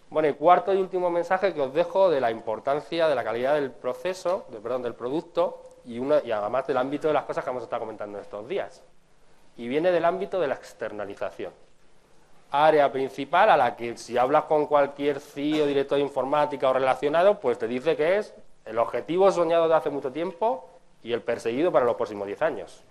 Bueno, 0.09 0.29
y 0.29 0.33
cuarto 0.33 0.73
y 0.73 0.77
último 0.77 1.09
mensaje 1.09 1.53
que 1.53 1.61
os 1.61 1.73
dejo 1.73 2.09
de 2.09 2.21
la 2.21 2.31
importancia 2.31 3.09
de 3.09 3.15
la 3.15 3.23
calidad 3.23 3.55
del 3.55 3.71
proceso, 3.71 4.45
perdón, 4.63 4.81
del 4.81 4.95
producto 4.95 5.61
y, 5.85 5.99
y 5.99 6.31
además 6.31 6.65
del 6.65 6.77
ámbito 6.77 7.09
de 7.09 7.13
las 7.13 7.25
cosas 7.25 7.43
que 7.43 7.49
hemos 7.49 7.63
estado 7.63 7.81
comentando 7.81 8.17
estos 8.17 8.47
días. 8.47 8.83
Y 9.57 9.67
viene 9.67 9.91
del 9.91 10.05
ámbito 10.05 10.39
de 10.39 10.47
la 10.47 10.55
externalización. 10.55 11.51
Área 12.51 12.89
principal 12.89 13.49
a 13.49 13.57
la 13.57 13.75
que 13.75 13.97
si 13.97 14.17
hablas 14.17 14.45
con 14.45 14.67
cualquier 14.67 15.19
CEO, 15.19 15.65
director 15.65 15.97
de 15.97 16.05
informática 16.05 16.69
o 16.69 16.73
relacionado, 16.73 17.39
pues 17.41 17.57
te 17.57 17.67
dice 17.67 17.97
que 17.97 18.17
es 18.17 18.33
el 18.63 18.77
objetivo 18.77 19.29
soñado 19.31 19.67
de 19.67 19.75
hace 19.75 19.89
mucho 19.89 20.11
tiempo 20.11 20.69
y 21.03 21.13
el 21.13 21.21
perseguido 21.21 21.71
para 21.71 21.85
los 21.85 21.95
próximos 21.95 22.27
10 22.27 22.41
años. 22.41 22.83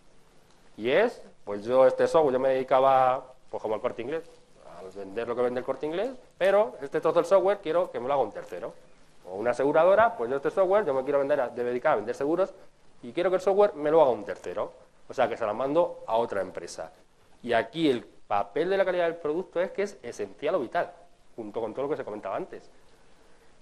Y 0.76 0.90
es, 0.90 1.22
pues 1.44 1.64
yo 1.64 1.86
este 1.86 2.06
software, 2.06 2.34
yo 2.34 2.40
me 2.40 2.50
dedicaba, 2.50 3.34
pues 3.50 3.62
como 3.62 3.74
el 3.74 3.80
corte 3.80 4.02
inglés, 4.02 4.24
vender 4.94 5.26
lo 5.26 5.34
que 5.34 5.42
vende 5.42 5.60
el 5.60 5.66
corte 5.66 5.86
inglés, 5.86 6.10
pero 6.38 6.76
este 6.80 7.00
trozo 7.00 7.20
del 7.20 7.26
software 7.26 7.58
quiero 7.62 7.90
que 7.90 7.98
me 7.98 8.06
lo 8.06 8.14
haga 8.14 8.22
un 8.22 8.32
tercero. 8.32 8.72
O 9.28 9.36
una 9.36 9.50
aseguradora, 9.50 10.16
pues 10.16 10.30
yo 10.30 10.36
este 10.36 10.50
software, 10.50 10.84
yo 10.84 10.94
me 10.94 11.02
quiero 11.02 11.18
vender 11.18 11.40
a, 11.40 11.48
dedicar 11.48 11.94
a 11.94 11.96
vender 11.96 12.14
seguros 12.14 12.54
y 13.02 13.12
quiero 13.12 13.30
que 13.30 13.36
el 13.36 13.42
software 13.42 13.74
me 13.74 13.90
lo 13.90 14.00
haga 14.00 14.10
un 14.10 14.24
tercero. 14.24 14.72
O 15.08 15.14
sea, 15.14 15.28
que 15.28 15.36
se 15.36 15.46
la 15.46 15.52
mando 15.52 16.04
a 16.06 16.16
otra 16.16 16.40
empresa. 16.40 16.92
Y 17.42 17.52
aquí 17.52 17.88
el 17.88 18.04
papel 18.04 18.70
de 18.70 18.76
la 18.76 18.84
calidad 18.84 19.04
del 19.04 19.16
producto 19.16 19.60
es 19.60 19.70
que 19.70 19.82
es 19.82 19.98
esencial 20.02 20.56
o 20.56 20.60
vital, 20.60 20.92
junto 21.34 21.60
con 21.60 21.72
todo 21.72 21.84
lo 21.84 21.90
que 21.90 21.96
se 21.96 22.04
comentaba 22.04 22.36
antes. 22.36 22.70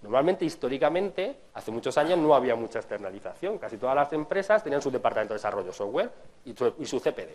Normalmente, 0.04 0.44
históricamente, 0.44 1.34
hace 1.54 1.70
muchos 1.70 1.96
años 1.96 2.18
no 2.18 2.34
había 2.34 2.54
mucha 2.54 2.78
externalización. 2.78 3.56
Casi 3.56 3.78
todas 3.78 3.96
las 3.96 4.12
empresas 4.12 4.62
tenían 4.62 4.82
su 4.82 4.90
departamento 4.90 5.32
de 5.32 5.38
desarrollo 5.38 5.72
software 5.72 6.10
y 6.44 6.54
su, 6.54 7.00
CPD. 7.00 7.30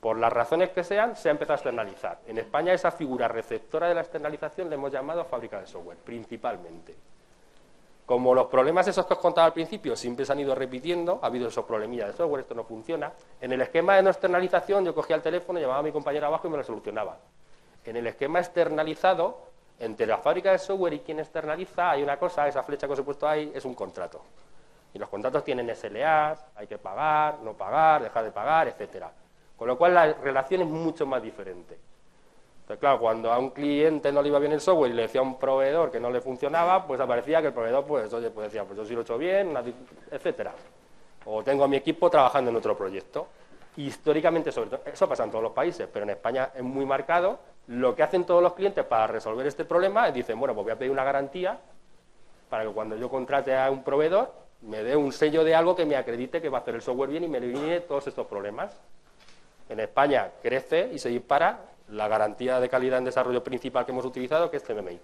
Por 0.00 0.18
las 0.18 0.30
razones 0.30 0.68
que 0.68 0.84
sean, 0.84 1.16
se 1.16 1.30
ha 1.30 1.32
empezado 1.32 1.54
a 1.54 1.56
externalizar. 1.56 2.18
En 2.26 2.36
España, 2.36 2.74
esa 2.74 2.90
figura 2.90 3.26
receptora 3.26 3.88
de 3.88 3.94
la 3.94 4.02
externalización 4.02 4.68
le 4.68 4.74
hemos 4.74 4.92
llamado 4.92 5.24
fábrica 5.24 5.58
de 5.58 5.66
software, 5.66 5.96
principalmente. 5.96 6.94
Como 8.04 8.34
los 8.34 8.48
problemas 8.48 8.86
esos 8.86 9.06
que 9.06 9.14
os 9.14 9.18
contaba 9.18 9.46
al 9.46 9.54
principio 9.54 9.96
siempre 9.96 10.26
se 10.26 10.32
han 10.32 10.40
ido 10.40 10.54
repitiendo, 10.54 11.20
ha 11.22 11.26
habido 11.28 11.48
esos 11.48 11.64
problemillas 11.64 12.08
de 12.08 12.12
software, 12.12 12.42
esto 12.42 12.54
no 12.54 12.64
funciona, 12.64 13.14
en 13.40 13.50
el 13.50 13.62
esquema 13.62 13.96
de 13.96 14.02
no 14.02 14.10
externalización 14.10 14.84
yo 14.84 14.94
cogía 14.94 15.16
el 15.16 15.22
teléfono, 15.22 15.58
llamaba 15.58 15.78
a 15.78 15.82
mi 15.82 15.90
compañero 15.90 16.26
abajo 16.26 16.48
y 16.48 16.50
me 16.50 16.58
lo 16.58 16.64
solucionaba. 16.64 17.16
En 17.82 17.96
el 17.96 18.06
esquema 18.06 18.40
externalizado, 18.40 19.53
entre 19.78 20.06
la 20.06 20.18
fábrica 20.18 20.52
de 20.52 20.58
software 20.58 20.94
y 20.94 21.00
quien 21.00 21.20
externaliza, 21.20 21.90
hay 21.90 22.02
una 22.02 22.16
cosa, 22.16 22.46
esa 22.46 22.62
flecha 22.62 22.86
que 22.86 22.92
os 22.92 22.98
he 22.98 23.02
puesto 23.02 23.28
ahí, 23.28 23.52
es 23.54 23.64
un 23.64 23.74
contrato. 23.74 24.22
Y 24.92 24.98
los 24.98 25.08
contratos 25.08 25.42
tienen 25.42 25.74
SLAs, 25.74 26.46
hay 26.54 26.66
que 26.66 26.78
pagar, 26.78 27.40
no 27.42 27.54
pagar, 27.54 28.02
dejar 28.02 28.24
de 28.24 28.30
pagar, 28.30 28.68
etcétera. 28.68 29.10
Con 29.56 29.68
lo 29.68 29.76
cual 29.76 29.94
la 29.94 30.12
relación 30.12 30.62
es 30.62 30.68
mucho 30.68 31.04
más 31.06 31.22
diferente. 31.22 31.78
Entonces, 32.60 32.80
claro, 32.80 32.98
cuando 32.98 33.30
a 33.30 33.38
un 33.38 33.50
cliente 33.50 34.10
no 34.10 34.22
le 34.22 34.28
iba 34.28 34.38
bien 34.38 34.52
el 34.52 34.60
software 34.60 34.90
y 34.90 34.94
le 34.94 35.02
decía 35.02 35.20
a 35.20 35.24
un 35.24 35.38
proveedor 35.38 35.90
que 35.90 36.00
no 36.00 36.10
le 36.10 36.20
funcionaba, 36.20 36.86
pues 36.86 36.98
aparecía 36.98 37.42
que 37.42 37.48
el 37.48 37.52
proveedor, 37.52 37.84
pues, 37.84 38.12
oye, 38.14 38.30
pues 38.30 38.46
decía, 38.46 38.64
pues 38.64 38.78
yo 38.78 38.84
sí 38.86 38.94
lo 38.94 39.00
he 39.00 39.02
hecho 39.02 39.18
bien, 39.18 39.54
etcétera. 40.10 40.52
O 41.26 41.42
tengo 41.42 41.64
a 41.64 41.68
mi 41.68 41.76
equipo 41.76 42.08
trabajando 42.08 42.50
en 42.50 42.56
otro 42.56 42.76
proyecto. 42.76 43.26
Históricamente, 43.76 44.50
sobre 44.50 44.70
todo, 44.70 44.80
eso 44.86 45.08
pasa 45.08 45.24
en 45.24 45.30
todos 45.30 45.42
los 45.42 45.52
países, 45.52 45.88
pero 45.92 46.04
en 46.04 46.10
España 46.10 46.52
es 46.54 46.62
muy 46.62 46.86
marcado. 46.86 47.38
Lo 47.66 47.94
que 47.94 48.02
hacen 48.02 48.24
todos 48.24 48.42
los 48.42 48.52
clientes 48.52 48.84
para 48.84 49.06
resolver 49.06 49.46
este 49.46 49.64
problema 49.64 50.08
es 50.08 50.14
dicen, 50.14 50.38
bueno, 50.38 50.54
pues 50.54 50.64
voy 50.64 50.72
a 50.72 50.78
pedir 50.78 50.92
una 50.92 51.04
garantía 51.04 51.58
para 52.50 52.64
que 52.64 52.70
cuando 52.70 52.96
yo 52.96 53.08
contrate 53.08 53.56
a 53.56 53.70
un 53.70 53.82
proveedor 53.82 54.32
me 54.62 54.82
dé 54.82 54.96
un 54.96 55.12
sello 55.12 55.44
de 55.44 55.54
algo 55.54 55.74
que 55.74 55.84
me 55.84 55.96
acredite 55.96 56.40
que 56.40 56.48
va 56.48 56.58
a 56.58 56.60
hacer 56.60 56.74
el 56.74 56.82
software 56.82 57.10
bien 57.10 57.24
y 57.24 57.28
me 57.28 57.38
elimine 57.38 57.80
todos 57.80 58.06
estos 58.06 58.26
problemas. 58.26 58.78
En 59.68 59.80
España 59.80 60.30
crece 60.42 60.90
y 60.92 60.98
se 60.98 61.08
dispara 61.08 61.60
la 61.88 62.08
garantía 62.08 62.60
de 62.60 62.68
calidad 62.68 62.98
en 62.98 63.04
desarrollo 63.04 63.42
principal 63.42 63.84
que 63.84 63.92
hemos 63.92 64.04
utilizado, 64.04 64.50
que 64.50 64.58
es 64.58 64.62
CMMI. 64.62 65.00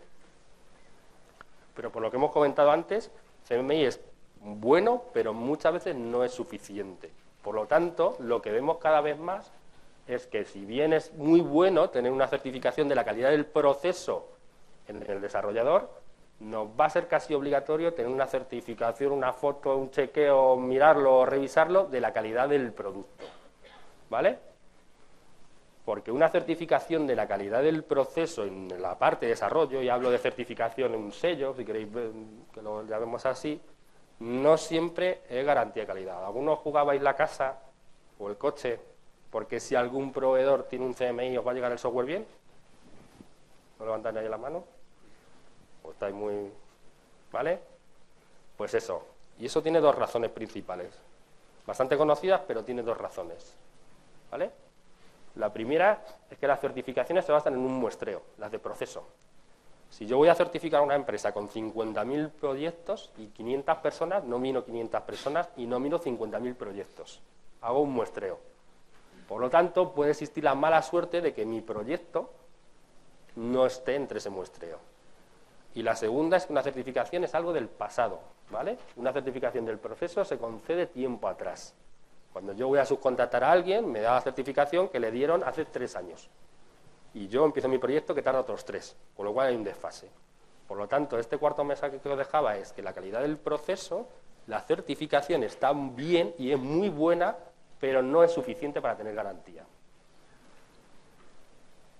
Pero 1.75 1.90
por 1.90 2.03
lo 2.03 2.11
que 2.11 2.16
hemos 2.16 2.31
comentado 2.31 2.70
antes, 2.70 3.11
CMMI 3.49 3.85
es 3.85 4.01
bueno, 4.42 5.05
pero 5.12 5.33
muchas 5.33 5.73
veces 5.73 5.94
no 5.94 6.25
es 6.25 6.33
suficiente. 6.33 7.11
Por 7.42 7.55
lo 7.55 7.66
tanto, 7.66 8.16
lo 8.20 8.40
que 8.42 8.51
vemos 8.51 8.79
cada 8.79 9.01
vez 9.01 9.18
más 9.18 9.51
es 10.11 10.27
que 10.27 10.44
si 10.44 10.64
bien 10.64 10.92
es 10.92 11.12
muy 11.14 11.40
bueno 11.40 11.90
tener 11.90 12.12
una 12.12 12.27
certificación 12.27 12.88
de 12.88 12.94
la 12.94 13.05
calidad 13.05 13.31
del 13.31 13.46
proceso 13.46 14.29
en 14.88 15.03
el 15.09 15.20
desarrollador, 15.20 15.90
nos 16.40 16.68
va 16.68 16.87
a 16.87 16.90
ser 16.90 17.07
casi 17.07 17.35
obligatorio 17.35 17.94
tener 17.94 18.11
una 18.11 18.27
certificación, 18.27 19.12
una 19.12 19.33
foto, 19.33 19.77
un 19.77 19.90
chequeo, 19.90 20.57
mirarlo 20.57 21.18
o 21.18 21.27
revisarlo 21.27 21.87
de 21.87 22.01
la 22.01 22.12
calidad 22.12 22.49
del 22.49 22.73
producto. 22.73 23.25
¿Vale? 24.09 24.51
porque 25.90 26.12
una 26.12 26.29
certificación 26.29 27.05
de 27.05 27.16
la 27.16 27.27
calidad 27.27 27.64
del 27.64 27.83
proceso 27.83 28.44
en 28.44 28.68
la 28.81 28.96
parte 28.96 29.27
de 29.27 29.31
desarrollo, 29.31 29.83
y 29.83 29.88
hablo 29.88 30.11
de 30.11 30.18
certificación 30.18 30.94
en 30.94 31.01
un 31.01 31.11
sello, 31.11 31.53
si 31.53 31.64
queréis 31.64 31.88
que 32.55 32.62
lo 32.62 32.85
llamemos 32.85 33.27
así, 33.27 33.61
no 34.20 34.57
siempre 34.57 35.23
es 35.29 35.44
garantía 35.44 35.83
de 35.83 35.87
calidad. 35.88 36.25
Algunos 36.25 36.61
jugabais 36.61 37.03
la 37.03 37.14
casa 37.14 37.59
o 38.20 38.29
el 38.29 38.37
coche 38.37 38.79
porque 39.30 39.60
si 39.60 39.74
algún 39.74 40.12
proveedor 40.12 40.64
tiene 40.64 40.84
un 40.84 40.94
CMI 40.94 41.38
os 41.38 41.46
va 41.46 41.52
a 41.52 41.54
llegar 41.54 41.72
el 41.72 41.78
software 41.78 42.06
bien. 42.06 42.26
¿No 43.78 43.84
levantáis 43.84 44.16
ahí 44.16 44.28
la 44.28 44.36
mano? 44.36 44.64
¿O 45.84 45.92
estáis 45.92 46.14
muy... 46.14 46.52
¿Vale? 47.32 47.60
Pues 48.56 48.74
eso. 48.74 49.06
Y 49.38 49.46
eso 49.46 49.62
tiene 49.62 49.80
dos 49.80 49.94
razones 49.94 50.30
principales. 50.30 50.92
Bastante 51.66 51.96
conocidas, 51.96 52.42
pero 52.46 52.64
tiene 52.64 52.82
dos 52.82 52.98
razones. 52.98 53.54
¿Vale? 54.30 54.50
La 55.36 55.52
primera 55.52 56.04
es 56.28 56.36
que 56.36 56.46
las 56.46 56.60
certificaciones 56.60 57.24
se 57.24 57.32
basan 57.32 57.54
en 57.54 57.60
un 57.60 57.72
muestreo, 57.72 58.22
las 58.38 58.50
de 58.50 58.58
proceso. 58.58 59.06
Si 59.88 60.06
yo 60.06 60.16
voy 60.16 60.28
a 60.28 60.34
certificar 60.34 60.82
una 60.82 60.94
empresa 60.94 61.32
con 61.32 61.48
50.000 61.48 62.30
proyectos 62.30 63.12
y 63.16 63.26
500 63.28 63.78
personas, 63.78 64.24
no 64.24 64.38
miro 64.38 64.64
500 64.64 65.02
personas 65.02 65.48
y 65.56 65.66
no 65.66 65.80
miro 65.80 66.00
50.000 66.00 66.54
proyectos. 66.54 67.20
Hago 67.60 67.80
un 67.80 67.92
muestreo. 67.92 68.49
Por 69.30 69.40
lo 69.40 69.48
tanto, 69.48 69.92
puede 69.92 70.10
existir 70.10 70.42
la 70.42 70.56
mala 70.56 70.82
suerte 70.82 71.20
de 71.20 71.32
que 71.32 71.46
mi 71.46 71.60
proyecto 71.60 72.32
no 73.36 73.64
esté 73.64 73.94
entre 73.94 74.18
ese 74.18 74.28
muestreo. 74.28 74.78
Y 75.72 75.84
la 75.84 75.94
segunda 75.94 76.36
es 76.36 76.46
que 76.46 76.52
una 76.52 76.64
certificación 76.64 77.22
es 77.22 77.32
algo 77.36 77.52
del 77.52 77.68
pasado, 77.68 78.18
¿vale? 78.50 78.76
Una 78.96 79.12
certificación 79.12 79.64
del 79.64 79.78
proceso 79.78 80.24
se 80.24 80.36
concede 80.36 80.88
tiempo 80.88 81.28
atrás. 81.28 81.76
Cuando 82.32 82.54
yo 82.54 82.66
voy 82.66 82.80
a 82.80 82.84
subcontratar 82.84 83.44
a 83.44 83.52
alguien, 83.52 83.88
me 83.88 84.00
da 84.00 84.14
la 84.14 84.20
certificación 84.20 84.88
que 84.88 84.98
le 84.98 85.12
dieron 85.12 85.44
hace 85.44 85.64
tres 85.64 85.94
años. 85.94 86.28
Y 87.14 87.28
yo 87.28 87.44
empiezo 87.44 87.68
mi 87.68 87.78
proyecto 87.78 88.16
que 88.16 88.22
tarda 88.22 88.40
otros 88.40 88.64
tres, 88.64 88.96
con 89.16 89.26
lo 89.26 89.32
cual 89.32 89.46
hay 89.46 89.54
un 89.54 89.62
desfase. 89.62 90.10
Por 90.66 90.76
lo 90.76 90.88
tanto, 90.88 91.16
este 91.20 91.38
cuarto 91.38 91.62
mensaje 91.62 92.00
que 92.00 92.08
os 92.08 92.18
dejaba 92.18 92.56
es 92.56 92.72
que 92.72 92.82
la 92.82 92.92
calidad 92.92 93.20
del 93.20 93.38
proceso, 93.38 94.08
la 94.48 94.60
certificación 94.62 95.44
está 95.44 95.72
bien 95.72 96.34
y 96.36 96.50
es 96.50 96.58
muy 96.58 96.88
buena, 96.88 97.36
pero 97.80 98.02
no 98.02 98.22
es 98.22 98.32
suficiente 98.32 98.80
para 98.80 98.96
tener 98.96 99.14
garantía. 99.14 99.64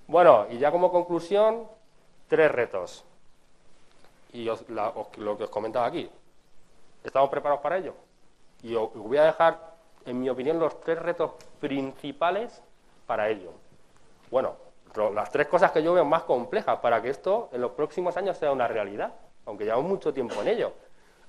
Bueno, 0.07 0.47
y 0.51 0.59
ya 0.59 0.71
como 0.71 0.93
conclusión, 0.93 1.67
tres 2.29 2.53
retos. 2.53 3.05
Y 4.33 4.45
lo 4.45 5.37
que 5.37 5.45
os 5.45 5.51
comentaba 5.51 5.87
aquí. 5.87 6.09
¿Estamos 7.03 7.31
preparados 7.31 7.63
para 7.63 7.79
ello? 7.79 7.95
Y 8.63 8.75
os 8.75 8.93
voy 8.95 9.17
a 9.17 9.25
dejar 9.25 9.71
en 10.07 10.21
mi 10.21 10.29
opinión, 10.31 10.59
los 10.59 10.81
tres 10.81 10.99
retos 10.99 11.33
principales 11.61 12.63
para 13.07 13.29
ello. 13.29 13.53
Bueno, 14.31 14.55
las 15.15 15.31
tres 15.31 15.47
cosas 15.47 15.73
que 15.73 15.83
yo 15.83 15.93
veo 15.93 16.05
más 16.05 16.23
complejas 16.23 16.79
para 16.81 17.03
que 17.03 17.11
esto 17.11 17.49
en 17.53 17.61
los 17.61 17.73
próximos 17.73 18.17
años 18.17 18.37
sea 18.39 18.53
una 18.53 18.69
realidad, 18.69 19.13
aunque 19.47 19.65
llevamos 19.65 19.87
mucho 19.87 20.13
tiempo 20.13 20.41
en 20.41 20.49
ello. 20.49 20.73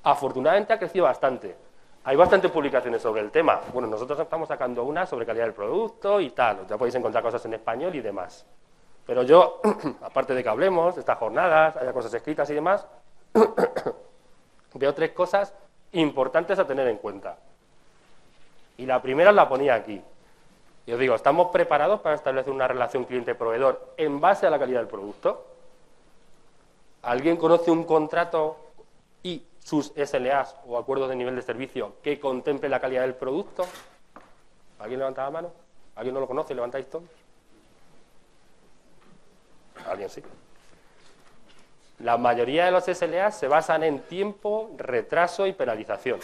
Afortunadamente 0.04 0.74
ha 0.74 0.80
crecido 0.80 1.06
bastante. 1.06 1.56
Hay 2.04 2.16
bastantes 2.16 2.50
publicaciones 2.50 3.02
sobre 3.02 3.22
el 3.22 3.30
tema. 3.30 3.62
Bueno, 3.72 3.88
nosotros 3.88 4.20
estamos 4.20 4.48
sacando 4.48 4.84
una 4.84 5.06
sobre 5.06 5.26
calidad 5.26 5.46
del 5.46 5.54
producto 5.54 6.20
y 6.20 6.32
tal. 6.32 6.66
Ya 6.68 6.76
podéis 6.78 6.96
encontrar 6.96 7.24
cosas 7.24 7.46
en 7.46 7.54
español 7.54 7.94
y 7.94 8.02
demás. 8.02 8.44
Pero 9.06 9.22
yo, 9.22 9.62
aparte 10.02 10.34
de 10.34 10.42
que 10.42 10.50
hablemos 10.50 10.96
de 10.96 11.02
estas 11.02 11.20
jornadas, 11.20 11.78
haya 11.78 11.94
cosas 11.94 12.12
escritas 12.16 12.50
y 12.50 12.56
demás, 12.56 12.88
veo 14.74 14.94
tres 14.96 15.12
cosas 15.12 15.54
importantes 15.92 16.58
a 16.58 16.66
tener 16.66 16.88
en 16.88 16.98
cuenta. 16.98 17.38
Y 18.78 18.88
la 18.88 19.00
primera 19.00 19.32
la 19.32 19.48
ponía 19.48 19.76
aquí. 19.76 20.02
Y 20.88 20.94
os 20.94 21.00
digo, 21.00 21.14
¿estamos 21.14 21.52
preparados 21.52 22.02
para 22.02 22.16
establecer 22.16 22.52
una 22.52 22.68
relación 22.68 23.04
cliente-proveedor 23.06 23.94
en 23.98 24.20
base 24.20 24.48
a 24.48 24.50
la 24.50 24.58
calidad 24.58 24.80
del 24.80 24.88
producto? 24.88 25.46
¿Alguien 27.04 27.38
conoce 27.38 27.70
un 27.70 27.84
contrato 27.84 28.58
y 29.22 29.44
sus 29.64 29.94
SLAs 29.96 30.56
o 30.66 30.78
acuerdos 30.78 31.10
de 31.10 31.16
nivel 31.16 31.36
de 31.36 31.42
servicio 31.42 31.96
que 32.02 32.20
contemple 32.20 32.70
la 32.70 32.80
calidad 32.80 33.02
del 33.02 33.16
producto? 33.16 33.66
¿Alguien 34.80 35.00
levanta 35.00 35.24
la 35.24 35.32
mano? 35.32 35.52
¿Alguien 35.96 36.14
no 36.14 36.20
lo 36.20 36.28
conoce? 36.28 36.56
¿Levantáis 36.56 36.90
todos? 36.90 37.04
¿Alguien 39.88 40.10
sí? 40.10 40.24
La 42.00 42.18
mayoría 42.18 42.66
de 42.66 42.72
los 42.72 42.86
SLAs 42.86 43.38
se 43.38 43.48
basan 43.48 43.84
en 43.84 44.00
tiempo, 44.02 44.72
retraso 44.78 45.46
y 45.46 45.54
penalización. 45.54 46.20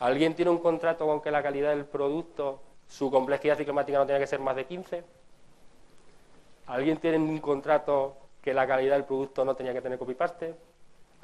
¿Alguien 0.00 0.34
tiene 0.34 0.50
un 0.50 0.58
contrato 0.58 1.06
con 1.06 1.20
que 1.20 1.30
la 1.30 1.42
calidad 1.42 1.70
del 1.70 1.84
producto, 1.84 2.60
su 2.88 3.10
complejidad 3.10 3.56
ciclomática 3.56 3.98
no 3.98 4.06
tenga 4.06 4.18
que 4.18 4.26
ser 4.26 4.40
más 4.40 4.56
de 4.56 4.66
15? 4.66 5.04
¿Alguien 6.66 6.98
tiene 6.98 7.18
un 7.18 7.38
contrato 7.38 8.16
que 8.42 8.52
la 8.52 8.66
calidad 8.66 8.94
del 8.94 9.04
producto 9.04 9.44
no 9.44 9.54
tenía 9.54 9.72
que 9.72 9.80
tener 9.80 9.98
copy-paste? 9.98 10.54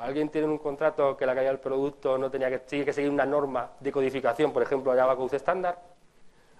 ¿Alguien 0.03 0.31
tiene 0.31 0.49
un 0.49 0.59
contrato 0.59 1.17
que 1.17 1.25
la 1.25 1.33
calidad 1.33 1.53
del 1.53 1.61
producto 1.61 2.19
no 2.19 2.29
tenía 2.29 2.51
que, 2.51 2.59
tiene 2.59 2.85
que 2.85 2.93
seguir 2.93 3.09
una 3.09 3.25
norma 3.25 3.71
de 3.79 3.93
codificación, 3.93 4.53
por 4.53 4.61
ejemplo, 4.61 4.93
Java 4.93 5.15
Code 5.15 5.37
estándar? 5.37 5.81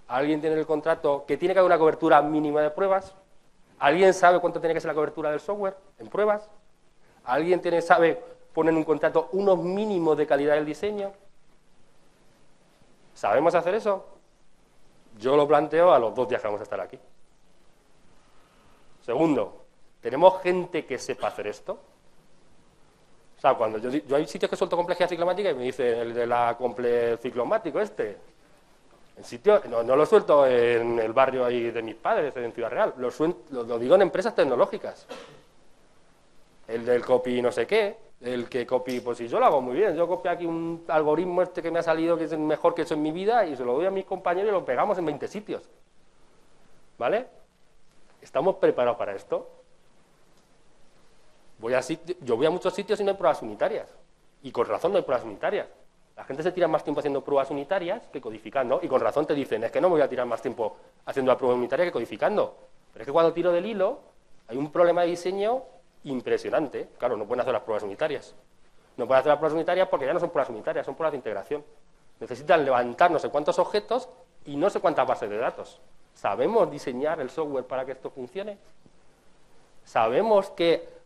¿Alguien 0.07 0.41
tiene 0.41 0.55
el 0.55 0.65
contrato 0.65 1.25
que 1.27 1.37
tiene 1.37 1.53
que 1.53 1.59
haber 1.59 1.71
una 1.73 1.79
cobertura 1.79 2.23
mínima 2.23 2.61
de 2.61 2.71
pruebas? 2.71 3.17
¿Alguien 3.81 4.15
sabe 4.15 4.39
cuánto 4.39 4.61
tiene 4.61 4.75
que 4.75 4.81
ser 4.81 4.87
la 4.91 4.95
cobertura 4.95 5.33
del 5.33 5.41
software 5.41 5.75
en 5.99 6.07
pruebas? 6.07 6.49
¿Alguien 7.25 7.61
tiene, 7.61 7.83
sabe 7.83 8.23
poner 8.55 8.75
en 8.75 8.79
un 8.79 8.85
contrato 8.85 9.29
unos 9.33 9.59
mínimos 9.59 10.17
de 10.17 10.25
calidad 10.25 10.55
del 10.55 10.65
diseño? 10.65 11.11
¿Sabemos 13.13 13.57
hacer 13.57 13.75
eso? 13.75 14.07
Yo 15.19 15.37
lo 15.37 15.49
planteo 15.49 15.93
a 15.93 15.99
los 15.99 16.15
dos 16.15 16.29
días 16.29 16.41
que 16.41 16.47
vamos 16.47 16.61
a 16.61 16.65
estar 16.65 16.81
aquí. 16.81 16.99
Segundo, 19.01 19.63
¿Tenemos 20.03 20.43
gente 20.43 20.85
que 20.85 20.99
sepa 20.99 21.29
hacer 21.29 21.47
esto? 21.47 21.79
O 23.43 23.49
sea, 23.49 23.55
cuando 23.55 23.79
yo, 23.79 24.15
hay 24.15 24.25
sitios 24.29 24.49
que 24.49 24.55
suelto 24.55 24.77
complejidad 24.77 25.09
ciclomática 25.09 25.51
y 25.51 25.55
me 25.55 25.65
dicen 25.65 25.99
el 25.99 26.15
de 26.15 26.29
la 26.29 26.55
comple 26.57 27.17
ciclomático 27.17 27.81
este. 27.81 28.17
En 29.17 29.25
sitio, 29.25 29.61
no, 29.69 29.83
lo 29.83 30.07
suelto 30.07 30.47
en 30.47 31.01
el 31.01 31.13
barrio 31.13 31.45
ahí 31.45 31.73
de 31.73 31.83
mis 31.83 31.97
padres, 31.97 32.37
en 32.37 32.53
Ciudad 32.53 32.71
Real, 32.71 32.95
lo, 32.99 33.11
lo 33.65 33.79
digo 33.81 33.97
en 33.97 34.03
empresas 34.03 34.37
tecnológicas. 34.37 35.09
El 36.69 36.87
del 36.87 37.05
copy 37.05 37.43
no 37.43 37.51
sé 37.51 37.67
qué, 37.67 37.97
el 38.21 38.49
que 38.49 38.65
copy, 38.65 39.01
pues 39.01 39.19
si 39.19 39.27
yo 39.27 39.41
lo 39.41 39.47
hago 39.47 39.61
muy 39.61 39.75
bien, 39.75 39.97
yo 39.97 40.07
copio 40.07 40.31
aquí 40.31 40.47
un 40.47 40.85
algoritmo 40.87 41.43
este 41.43 41.63
que 41.63 41.73
me 41.73 41.81
ha 41.81 41.83
salido 41.83 42.17
que 42.17 42.25
es 42.25 42.33
el 42.33 42.39
mejor 42.39 42.77
que 42.77 42.83
he 42.83 42.85
hecho 42.85 42.95
en 42.95 43.03
mi 43.03 43.11
vida 43.11 43.45
y 43.45 43.57
se 43.57 43.65
lo 43.65 43.73
doy 43.73 43.87
a 43.87 43.91
mis 43.91 44.05
compañeros 44.05 44.51
y 44.51 44.53
lo 44.53 44.65
pegamos 44.65 44.99
en 44.99 45.07
20 45.07 45.27
sitios. 45.27 45.69
¿Vale? 46.97 47.27
¿Estamos 48.21 48.55
preparados 48.55 48.97
para 48.97 49.17
esto? 49.17 49.62
Voy 51.63 51.75
a 51.75 51.81
yo 51.81 52.37
voy 52.37 52.45
a 52.45 52.51
muchos 52.51 52.75
sitios 52.75 52.99
y 52.99 53.05
no 53.05 53.13
hay 53.13 53.17
pruebas 53.17 53.41
unitarias. 53.41 53.89
Y 54.43 54.51
con 54.51 54.67
razón 54.67 54.91
no 54.91 54.99
hay 54.99 55.05
pruebas 55.05 55.25
unitarias. 55.25 55.69
La 56.17 56.25
gente 56.25 56.43
se 56.43 56.51
tira 56.51 56.67
más 56.67 56.83
tiempo 56.83 56.99
haciendo 56.99 57.23
pruebas 57.23 57.53
unitarias 57.53 58.03
que 58.13 58.21
codificando. 58.21 58.81
Y 58.83 58.89
con 58.89 59.01
razón 59.01 59.27
te 59.27 59.33
dicen, 59.33 59.63
es 59.63 59.71
que 59.71 59.81
no 59.81 59.89
voy 59.89 60.01
a 60.01 60.09
tirar 60.09 60.27
más 60.27 60.43
tiempo 60.43 60.77
haciendo 61.07 61.31
la 61.31 61.39
prueba 61.39 61.55
unitaria 61.55 61.85
que 61.85 61.93
codificando. 61.93 62.57
Pero 62.93 63.05
es 63.05 63.07
que 63.07 63.13
cuando 63.13 63.33
tiro 63.33 63.53
del 63.53 63.65
hilo, 63.65 64.01
hay 64.49 64.57
un 64.57 64.73
problema 64.73 65.03
de 65.03 65.09
diseño 65.11 65.63
impresionante. 66.03 66.89
Claro, 66.99 67.17
no 67.17 67.27
pueden 67.27 67.43
hacer 67.43 67.53
las 67.53 67.63
pruebas 67.63 67.85
unitarias. 67.85 68.35
No 68.97 69.07
pueden 69.07 69.21
hacer 69.21 69.31
las 69.31 69.39
pruebas 69.39 69.55
unitarias 69.55 69.87
porque 69.87 70.07
ya 70.07 70.13
no 70.13 70.19
son 70.19 70.31
pruebas 70.31 70.51
unitarias, 70.51 70.85
son 70.85 70.97
pruebas 70.97 71.13
de 71.13 71.19
integración. 71.19 71.65
Necesitan 72.19 72.65
levantar 72.65 73.13
no 73.13 73.21
sé 73.21 73.29
cuántos 73.29 73.61
objetos 73.61 74.09
y 74.47 74.57
no 74.57 74.69
sé 74.69 74.81
cuántas 74.81 75.07
bases 75.07 75.31
de 75.31 75.39
datos. 75.39 75.81
¿Sabemos 76.13 76.69
diseñar 76.73 77.21
el 77.21 77.31
software 77.31 77.67
para 77.67 77.85
que 77.85 77.93
esto 77.93 78.11
funcione? 78.11 78.59
¿Sabemos 79.85 80.51
que 80.51 81.02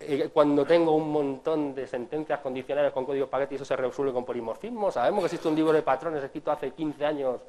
eh, 0.00 0.30
cuando 0.32 0.64
tengo 0.64 0.92
un 0.92 1.10
montón 1.10 1.74
de 1.74 1.86
sentencias 1.86 2.40
condicionales 2.40 2.92
con 2.92 3.04
código 3.04 3.28
paquete 3.28 3.54
y 3.54 3.56
eso 3.56 3.64
se 3.64 3.76
resuelve 3.76 4.12
con 4.12 4.24
polimorfismo? 4.24 4.90
¿Sabemos 4.90 5.20
que 5.20 5.26
existe 5.26 5.48
un 5.48 5.56
libro 5.56 5.72
de 5.72 5.82
patrones 5.82 6.22
escrito 6.22 6.50
hace 6.50 6.72
15 6.72 7.06
años 7.06 7.40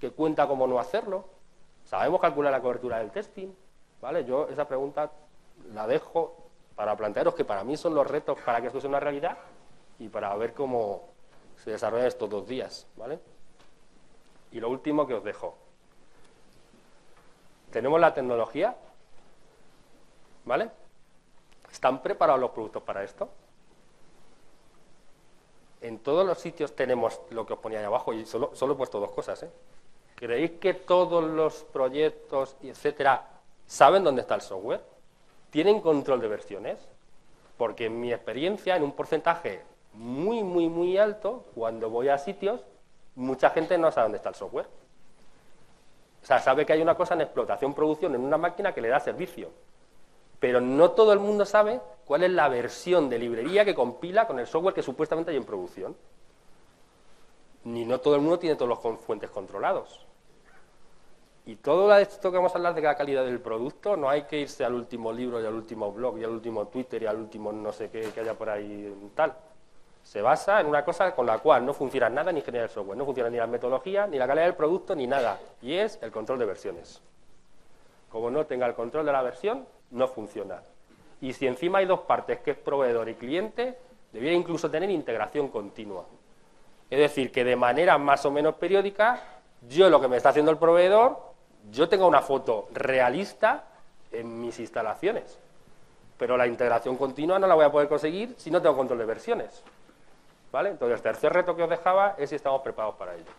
que 0.00 0.10
cuenta 0.10 0.46
cómo 0.46 0.66
no 0.66 0.78
hacerlo? 0.78 1.24
¿Sabemos 1.84 2.20
calcular 2.20 2.52
la 2.52 2.60
cobertura 2.60 2.98
del 2.98 3.10
testing? 3.10 3.48
¿Vale? 4.00 4.24
Yo 4.24 4.48
esa 4.48 4.66
pregunta 4.68 5.10
la 5.72 5.86
dejo 5.86 6.36
para 6.74 6.96
plantearos 6.96 7.34
que 7.34 7.44
para 7.44 7.64
mí 7.64 7.76
son 7.76 7.94
los 7.94 8.06
retos 8.06 8.38
para 8.44 8.60
que 8.60 8.66
esto 8.66 8.80
sea 8.80 8.90
una 8.90 9.00
realidad 9.00 9.38
y 9.98 10.08
para 10.08 10.34
ver 10.36 10.52
cómo 10.52 11.08
se 11.64 11.70
desarrollan 11.70 12.06
estos 12.06 12.28
dos 12.28 12.46
días, 12.46 12.86
¿vale? 12.96 13.18
Y 14.52 14.60
lo 14.60 14.68
último 14.68 15.06
que 15.06 15.14
os 15.14 15.24
dejo. 15.24 15.56
Tenemos 17.70 17.98
la 18.00 18.12
tecnología, 18.12 18.76
¿vale? 20.44 20.70
¿Están 21.76 22.00
preparados 22.00 22.40
los 22.40 22.52
productos 22.52 22.82
para 22.82 23.04
esto? 23.04 23.28
En 25.82 25.98
todos 25.98 26.26
los 26.26 26.38
sitios 26.38 26.74
tenemos 26.74 27.20
lo 27.28 27.44
que 27.44 27.52
os 27.52 27.58
ponía 27.58 27.80
ahí 27.80 27.84
abajo 27.84 28.14
y 28.14 28.24
solo, 28.24 28.50
he 28.54 28.74
puesto 28.74 28.98
dos 28.98 29.10
cosas, 29.10 29.42
¿eh? 29.42 29.50
¿Creéis 30.14 30.52
que 30.52 30.72
todos 30.72 31.22
los 31.22 31.64
proyectos, 31.64 32.56
etcétera, 32.62 33.28
saben 33.66 34.04
dónde 34.04 34.22
está 34.22 34.36
el 34.36 34.40
software? 34.40 34.80
¿Tienen 35.50 35.82
control 35.82 36.18
de 36.18 36.28
versiones? 36.28 36.78
Porque 37.58 37.84
en 37.84 38.00
mi 38.00 38.10
experiencia, 38.10 38.74
en 38.74 38.82
un 38.82 38.92
porcentaje 38.92 39.62
muy, 39.92 40.42
muy, 40.42 40.70
muy 40.70 40.96
alto, 40.96 41.44
cuando 41.54 41.90
voy 41.90 42.08
a 42.08 42.16
sitios, 42.16 42.62
mucha 43.16 43.50
gente 43.50 43.76
no 43.76 43.92
sabe 43.92 44.06
dónde 44.06 44.16
está 44.16 44.30
el 44.30 44.34
software. 44.34 44.66
O 46.22 46.26
sea, 46.26 46.38
sabe 46.38 46.64
que 46.64 46.72
hay 46.72 46.80
una 46.80 46.94
cosa 46.94 47.12
en 47.12 47.20
explotación, 47.20 47.74
producción, 47.74 48.14
en 48.14 48.22
una 48.22 48.38
máquina 48.38 48.72
que 48.72 48.80
le 48.80 48.88
da 48.88 48.98
servicio. 48.98 49.50
Pero 50.46 50.60
no 50.60 50.92
todo 50.92 51.12
el 51.12 51.18
mundo 51.18 51.44
sabe 51.44 51.80
cuál 52.04 52.22
es 52.22 52.30
la 52.30 52.48
versión 52.48 53.10
de 53.10 53.18
librería 53.18 53.64
que 53.64 53.74
compila 53.74 54.28
con 54.28 54.38
el 54.38 54.46
software 54.46 54.72
que 54.72 54.80
supuestamente 54.80 55.32
hay 55.32 55.36
en 55.36 55.44
producción. 55.44 55.96
Ni 57.64 57.84
no 57.84 57.98
todo 57.98 58.14
el 58.14 58.20
mundo 58.20 58.38
tiene 58.38 58.54
todos 58.54 58.68
los 58.68 59.00
fuentes 59.00 59.28
controlados. 59.28 60.06
Y 61.46 61.56
todo 61.56 61.92
esto 61.98 62.30
que 62.30 62.36
vamos 62.36 62.52
a 62.52 62.58
hablar 62.58 62.76
de 62.76 62.82
la 62.82 62.94
calidad 62.94 63.24
del 63.24 63.40
producto, 63.40 63.96
no 63.96 64.08
hay 64.08 64.22
que 64.22 64.38
irse 64.38 64.64
al 64.64 64.74
último 64.74 65.12
libro 65.12 65.42
y 65.42 65.46
al 65.46 65.54
último 65.54 65.90
blog 65.90 66.16
y 66.20 66.22
al 66.22 66.30
último 66.30 66.68
Twitter 66.68 67.02
y 67.02 67.06
al 67.06 67.16
último 67.16 67.50
no 67.50 67.72
sé 67.72 67.90
qué 67.90 68.02
que 68.14 68.20
haya 68.20 68.34
por 68.34 68.48
ahí 68.48 69.10
tal. 69.16 69.34
Se 70.04 70.22
basa 70.22 70.60
en 70.60 70.68
una 70.68 70.84
cosa 70.84 71.12
con 71.12 71.26
la 71.26 71.40
cual 71.40 71.66
no 71.66 71.74
funciona 71.74 72.08
nada 72.08 72.30
ni 72.30 72.40
genera 72.40 72.66
el 72.66 72.70
software, 72.70 72.96
no 72.96 73.04
funciona 73.04 73.30
ni 73.30 73.38
la 73.38 73.48
metodología, 73.48 74.06
ni 74.06 74.16
la 74.16 74.28
calidad 74.28 74.44
del 74.44 74.54
producto, 74.54 74.94
ni 74.94 75.08
nada. 75.08 75.40
Y 75.60 75.74
es 75.74 75.98
el 76.02 76.12
control 76.12 76.38
de 76.38 76.44
versiones. 76.44 77.02
Como 78.16 78.30
no 78.30 78.46
tenga 78.46 78.64
el 78.64 78.72
control 78.72 79.04
de 79.04 79.12
la 79.12 79.20
versión, 79.20 79.66
no 79.90 80.08
funciona. 80.08 80.62
Y 81.20 81.34
si 81.34 81.46
encima 81.46 81.80
hay 81.80 81.84
dos 81.84 82.00
partes, 82.00 82.38
que 82.38 82.52
es 82.52 82.56
proveedor 82.56 83.10
y 83.10 83.14
cliente, 83.14 83.76
debería 84.10 84.32
incluso 84.32 84.70
tener 84.70 84.88
integración 84.88 85.48
continua. 85.48 86.06
Es 86.88 86.98
decir, 86.98 87.30
que 87.30 87.44
de 87.44 87.56
manera 87.56 87.98
más 87.98 88.24
o 88.24 88.30
menos 88.30 88.54
periódica, 88.54 89.22
yo 89.68 89.90
lo 89.90 90.00
que 90.00 90.08
me 90.08 90.16
está 90.16 90.30
haciendo 90.30 90.50
el 90.50 90.56
proveedor 90.56 91.18
yo 91.70 91.90
tengo 91.90 92.06
una 92.06 92.22
foto 92.22 92.68
realista 92.72 93.64
en 94.10 94.40
mis 94.40 94.58
instalaciones, 94.60 95.38
pero 96.16 96.38
la 96.38 96.46
integración 96.46 96.96
continua 96.96 97.38
no 97.38 97.46
la 97.46 97.54
voy 97.54 97.66
a 97.66 97.70
poder 97.70 97.86
conseguir 97.86 98.34
si 98.38 98.50
no 98.50 98.62
tengo 98.62 98.78
control 98.78 99.00
de 99.00 99.04
versiones. 99.04 99.62
¿Vale? 100.50 100.70
Entonces, 100.70 100.96
el 100.96 101.02
tercer 101.02 101.34
reto 101.34 101.54
que 101.54 101.64
os 101.64 101.68
dejaba 101.68 102.14
es 102.16 102.30
si 102.30 102.36
estamos 102.36 102.62
preparados 102.62 102.96
para 102.96 103.14
ello. 103.14 103.30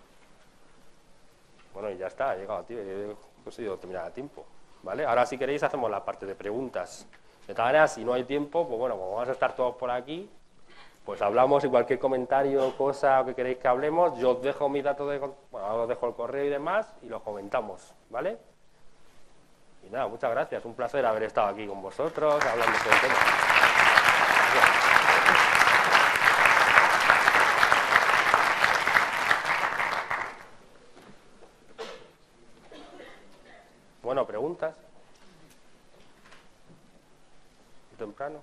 Bueno, 1.74 1.90
y 1.90 1.98
ya 1.98 2.06
está, 2.06 2.36
he 2.36 2.42
llegado, 2.42 2.62
tío, 2.62 2.78
he 2.80 3.16
conseguido 3.44 3.76
terminar 3.78 4.06
a 4.06 4.12
tiempo. 4.12 4.46
¿Vale? 4.84 5.06
Ahora, 5.06 5.26
si 5.26 5.38
queréis, 5.38 5.63
hacemos 5.63 5.90
la 5.90 6.04
parte 6.04 6.26
de 6.26 6.36
preguntas. 6.36 7.08
De 7.48 7.54
todas 7.54 7.70
maneras, 7.70 7.94
si 7.94 8.04
no 8.04 8.13
hay 8.13 8.24
tiempo, 8.24 8.68
pues 8.68 8.80
bueno, 8.80 8.96
como 8.96 9.12
vamos 9.13 9.30
a 9.30 9.32
estar 9.32 9.56
todos 9.56 9.76
por 9.76 9.90
aquí, 9.90 10.30
pues 11.06 11.22
hablamos 11.22 11.63
y 11.63 11.70
cualquier 11.70 12.00
comentario, 12.00 12.76
cosa 12.76 13.24
que 13.26 13.34
queréis 13.34 13.60
que 13.60 13.68
hablemos, 13.70 14.20
yo 14.20 14.32
os 14.32 14.42
dejo 14.42 14.68
mi 14.68 14.82
dato 14.82 15.08
de, 15.08 15.20
bueno, 15.20 15.76
os 15.76 15.88
dejo 15.88 16.08
el 16.08 16.13
correo 16.13 16.44
y 16.44 16.50
demás 16.50 16.94
y 17.02 17.08
lo 17.08 17.24
comentamos, 17.24 17.94
¿vale? 18.10 18.38
Y 19.84 19.90
nada, 19.90 20.10
muchas 20.10 20.30
gracias, 20.32 20.66
un 20.66 20.74
placer 20.74 21.06
haber 21.06 21.24
estado 21.24 21.48
aquí 21.48 21.66
con 21.66 21.82
vosotros, 21.82 22.46
hablando 22.46 22.78
sobre 22.80 22.96
el 22.96 23.02
tema. 23.02 23.47
Bueno, 34.17 34.27
preguntas. 34.30 34.75
Temprano. 37.99 38.41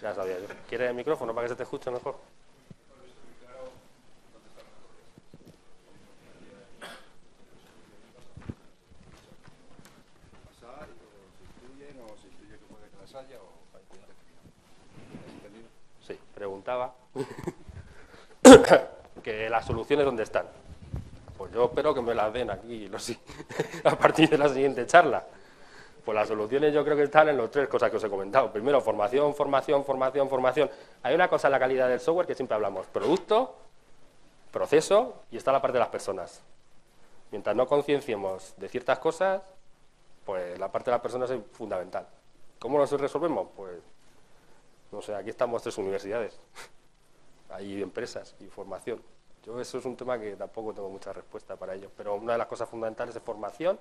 Ya 0.00 0.14
sabía 0.14 0.38
yo. 0.38 0.46
¿Quieres 0.68 0.90
el 0.90 0.94
micrófono 0.94 1.34
para 1.34 1.46
que 1.46 1.48
se 1.48 1.56
te 1.56 1.64
escuche 1.64 1.90
mejor? 1.90 2.14
Sí, 16.00 16.18
preguntaba 16.34 16.94
que 19.22 19.48
las 19.48 19.66
soluciones 19.92 20.04
dónde 20.06 20.22
están. 20.22 20.46
Pues 21.36 21.52
yo 21.52 21.64
espero 21.66 21.94
que 21.94 22.00
me 22.00 22.14
las 22.14 22.32
den 22.32 22.50
aquí 22.50 22.90
a 23.84 23.96
partir 23.96 24.28
de 24.30 24.38
la 24.38 24.48
siguiente 24.48 24.86
charla. 24.86 25.24
Pues 26.04 26.16
las 26.16 26.28
soluciones 26.28 26.72
yo 26.72 26.84
creo 26.84 26.96
que 26.96 27.04
están 27.04 27.28
en 27.28 27.36
las 27.36 27.50
tres 27.50 27.68
cosas 27.68 27.90
que 27.90 27.96
os 27.96 28.04
he 28.04 28.08
comentado. 28.08 28.50
Primero, 28.50 28.80
formación, 28.80 29.34
formación, 29.34 29.84
formación, 29.84 30.28
formación. 30.28 30.70
Hay 31.02 31.14
una 31.14 31.28
cosa 31.28 31.48
en 31.48 31.52
la 31.52 31.58
calidad 31.58 31.88
del 31.88 32.00
software 32.00 32.26
que 32.26 32.34
siempre 32.34 32.54
hablamos. 32.54 32.86
Producto, 32.86 33.54
proceso 34.50 35.22
y 35.30 35.36
está 35.36 35.52
la 35.52 35.60
parte 35.60 35.74
de 35.74 35.80
las 35.80 35.88
personas. 35.88 36.42
Mientras 37.30 37.54
no 37.54 37.66
concienciemos 37.66 38.54
de 38.56 38.68
ciertas 38.68 38.98
cosas, 38.98 39.42
pues 40.24 40.58
la 40.58 40.70
parte 40.72 40.90
de 40.90 40.96
las 40.96 41.02
personas 41.02 41.30
es 41.30 41.40
fundamental. 41.52 42.06
¿Cómo 42.58 42.78
lo 42.78 42.86
resolvemos? 42.86 43.48
Pues, 43.56 43.78
no 44.90 45.02
sé, 45.02 45.14
aquí 45.14 45.30
estamos 45.30 45.62
tres 45.62 45.76
universidades. 45.78 46.38
Hay 47.50 47.82
empresas 47.82 48.34
y 48.40 48.46
formación. 48.46 49.00
Yo 49.44 49.60
eso 49.60 49.78
es 49.78 49.84
un 49.84 49.96
tema 49.96 50.18
que 50.20 50.36
tampoco 50.36 50.72
tengo 50.72 50.88
mucha 50.88 51.12
respuesta 51.12 51.56
para 51.56 51.74
ello. 51.74 51.90
Pero 51.96 52.14
una 52.14 52.32
de 52.32 52.38
las 52.38 52.46
cosas 52.46 52.68
fundamentales 52.68 53.16
es 53.16 53.22
formación 53.22 53.78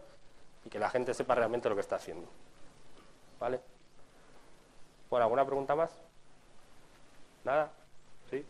y 0.66 0.70
que 0.70 0.80
la 0.80 0.90
gente 0.90 1.14
sepa 1.14 1.36
realmente 1.36 1.70
lo 1.70 1.76
que 1.76 1.82
está 1.82 1.98
haciendo. 1.98 2.28
¿Vale? 3.40 3.60
Bueno, 5.10 5.26
¿alguna 5.26 5.46
pregunta 5.46 5.76
más? 5.76 5.92
¿Nada? 7.44 7.72
¿Sí? 8.30 8.46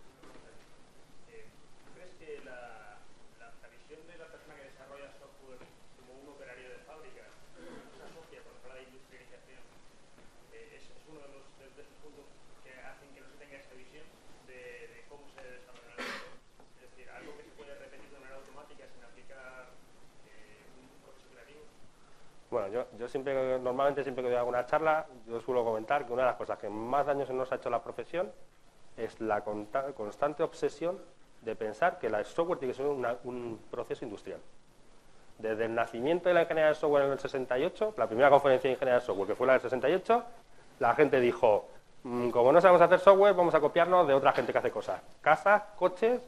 ¿Crees 1.95 2.11
que 2.19 2.45
la, 2.45 2.99
la, 3.39 3.67
visión 3.69 4.05
de 4.07 4.17
la 4.17 4.27
persona 4.27 4.55
que 4.55 4.63
desarrolla 4.71 5.11
software 5.19 5.59
como 5.97 6.19
un 6.21 6.35
operario 6.35 6.69
de 6.69 6.79
fábrica 6.83 7.23
se 7.95 8.03
asocia, 8.03 8.43
por 8.43 8.51
ejemplo, 8.51 8.75
la 8.75 8.83
industrialización, 8.83 9.63
eh, 10.51 10.79
yo, 22.71 22.85
yo 22.97 23.07
siempre, 23.07 23.59
normalmente 23.59 24.03
siempre 24.03 24.23
que 24.23 24.29
doy 24.29 24.37
alguna 24.37 24.65
charla, 24.65 25.05
yo 25.27 25.39
suelo 25.41 25.63
comentar 25.63 26.05
que 26.05 26.13
una 26.13 26.23
de 26.23 26.29
las 26.29 26.37
cosas 26.37 26.57
que 26.57 26.69
más 26.69 27.05
daño 27.05 27.25
se 27.25 27.33
nos 27.33 27.51
ha 27.51 27.55
hecho 27.55 27.69
la 27.69 27.81
profesión 27.81 28.31
es 28.97 29.19
la 29.21 29.41
constante 29.41 30.43
obsesión 30.43 30.99
de 31.41 31.55
pensar 31.55 31.97
que 31.99 32.07
el 32.07 32.25
software 32.25 32.59
tiene 32.59 32.73
que 32.73 32.77
ser 32.77 32.85
un 32.85 33.59
proceso 33.69 34.05
industrial. 34.05 34.39
Desde 35.41 35.65
el 35.65 35.73
nacimiento 35.73 36.29
de 36.29 36.35
la 36.35 36.41
ingeniería 36.43 36.69
de 36.69 36.75
software 36.75 37.05
en 37.05 37.11
el 37.13 37.19
68, 37.19 37.95
la 37.97 38.05
primera 38.05 38.29
conferencia 38.29 38.67
de 38.67 38.73
ingeniería 38.73 38.99
de 38.99 39.05
software, 39.05 39.27
que 39.27 39.35
fue 39.35 39.47
la 39.47 39.53
del 39.53 39.61
68, 39.63 40.23
la 40.79 40.93
gente 40.93 41.19
dijo, 41.19 41.67
mm, 42.03 42.29
como 42.29 42.51
no 42.51 42.61
sabemos 42.61 42.81
hacer 42.81 42.99
software, 42.99 43.33
vamos 43.33 43.55
a 43.55 43.59
copiarnos 43.59 44.07
de 44.07 44.13
otra 44.13 44.33
gente 44.33 44.51
que 44.51 44.59
hace 44.59 44.69
cosas. 44.69 45.01
Casas, 45.21 45.63
coches, 45.77 46.21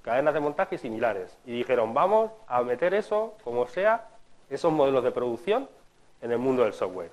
cadenas 0.00 0.32
de 0.32 0.40
montaje 0.40 0.76
y 0.76 0.78
similares. 0.78 1.36
Y 1.44 1.52
dijeron, 1.52 1.92
vamos 1.92 2.30
a 2.46 2.62
meter 2.62 2.94
eso, 2.94 3.34
como 3.44 3.66
sea, 3.66 4.08
esos 4.48 4.72
modelos 4.72 5.04
de 5.04 5.10
producción 5.10 5.68
en 6.24 6.32
el 6.32 6.38
mundo 6.38 6.64
del 6.64 6.72
software. 6.72 7.10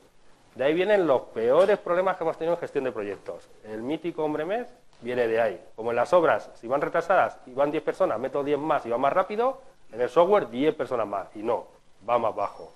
De 0.55 0.63
ahí 0.63 0.73
vienen 0.73 1.05
los 1.05 1.21
peores 1.33 1.77
problemas 1.77 2.17
que 2.17 2.23
hemos 2.23 2.37
tenido 2.37 2.55
en 2.55 2.59
gestión 2.61 2.85
de 2.85 2.93
proyectos. 2.93 3.47
El 3.65 3.83
mítico 3.83 4.23
hombre 4.23 4.45
mes 4.45 4.67
viene 5.01 5.27
de 5.27 5.39
ahí. 5.39 5.61
Como 5.75 5.91
en 5.91 5.97
las 5.97 6.13
obras, 6.13 6.49
si 6.55 6.67
van 6.67 6.81
retrasadas 6.81 7.37
y 7.45 7.53
van 7.53 7.71
10 7.71 7.83
personas, 7.83 8.17
meto 8.19 8.41
10 8.43 8.57
más 8.57 8.85
y 8.85 8.89
va 8.89 8.97
más 8.97 9.11
rápido, 9.11 9.61
en 9.91 9.99
el 9.99 10.09
software 10.09 10.49
10 10.49 10.75
personas 10.75 11.07
más. 11.07 11.27
Y 11.35 11.39
no, 11.39 11.67
va 12.09 12.17
más 12.19 12.33
bajo. 12.33 12.71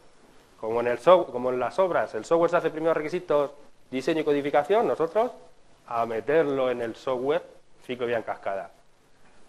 Como 0.60 0.82
en, 0.82 0.88
el 0.88 1.00
como 1.00 1.52
en 1.52 1.60
las 1.60 1.80
obras, 1.80 2.14
el 2.16 2.26
software 2.26 2.52
se 2.52 2.58
hace 2.58 2.70
primero 2.70 2.94
requisitos, 2.94 3.52
diseño 3.90 4.22
y 4.22 4.26
codificación, 4.26 4.88
nosotros 4.88 5.32
a 5.88 6.06
meterlo 6.06 6.70
en 6.70 6.82
el 6.82 6.96
software 6.96 7.44
ciclo 7.86 8.08
vía 8.08 8.18
en 8.18 8.24
cascada. 8.24 8.72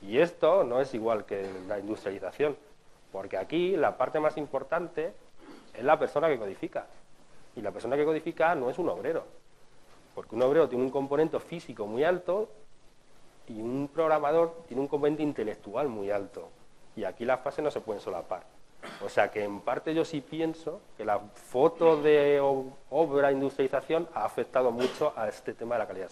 Y 0.02 0.18
esto 0.18 0.62
no 0.62 0.80
es 0.80 0.94
igual 0.94 1.24
que 1.24 1.48
la 1.66 1.80
industrialización, 1.80 2.56
porque 3.10 3.38
aquí 3.38 3.76
la 3.76 3.96
parte 3.96 4.20
más 4.20 4.36
importante 4.36 5.14
es 5.76 5.84
la 5.84 5.98
persona 5.98 6.28
que 6.28 6.38
codifica. 6.38 6.86
Y 7.54 7.62
la 7.62 7.70
persona 7.70 7.96
que 7.96 8.04
codifica 8.04 8.54
no 8.54 8.68
es 8.68 8.78
un 8.78 8.88
obrero, 8.88 9.24
porque 10.14 10.34
un 10.34 10.42
obrero 10.42 10.68
tiene 10.68 10.84
un 10.84 10.90
componente 10.90 11.40
físico 11.40 11.86
muy 11.86 12.04
alto 12.04 12.48
y 13.48 13.60
un 13.60 13.88
programador 13.92 14.64
tiene 14.66 14.82
un 14.82 14.88
componente 14.88 15.22
intelectual 15.22 15.88
muy 15.88 16.10
alto. 16.10 16.50
Y 16.96 17.04
aquí 17.04 17.24
las 17.24 17.40
fases 17.40 17.64
no 17.64 17.70
se 17.70 17.80
pueden 17.80 18.00
solapar. 18.00 18.44
O 19.04 19.08
sea 19.08 19.30
que 19.30 19.42
en 19.42 19.60
parte 19.60 19.94
yo 19.94 20.04
sí 20.04 20.20
pienso 20.20 20.80
que 20.96 21.04
la 21.04 21.18
foto 21.18 22.00
de 22.00 22.40
obra 22.40 23.32
industrialización 23.32 24.08
ha 24.14 24.24
afectado 24.24 24.70
mucho 24.70 25.12
a 25.16 25.28
este 25.28 25.54
tema 25.54 25.74
de 25.74 25.78
la 25.80 25.88
calidad 25.88 26.08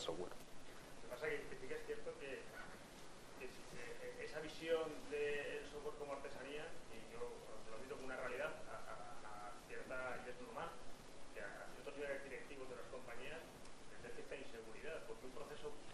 de 15.50 15.56
software. 15.56 15.84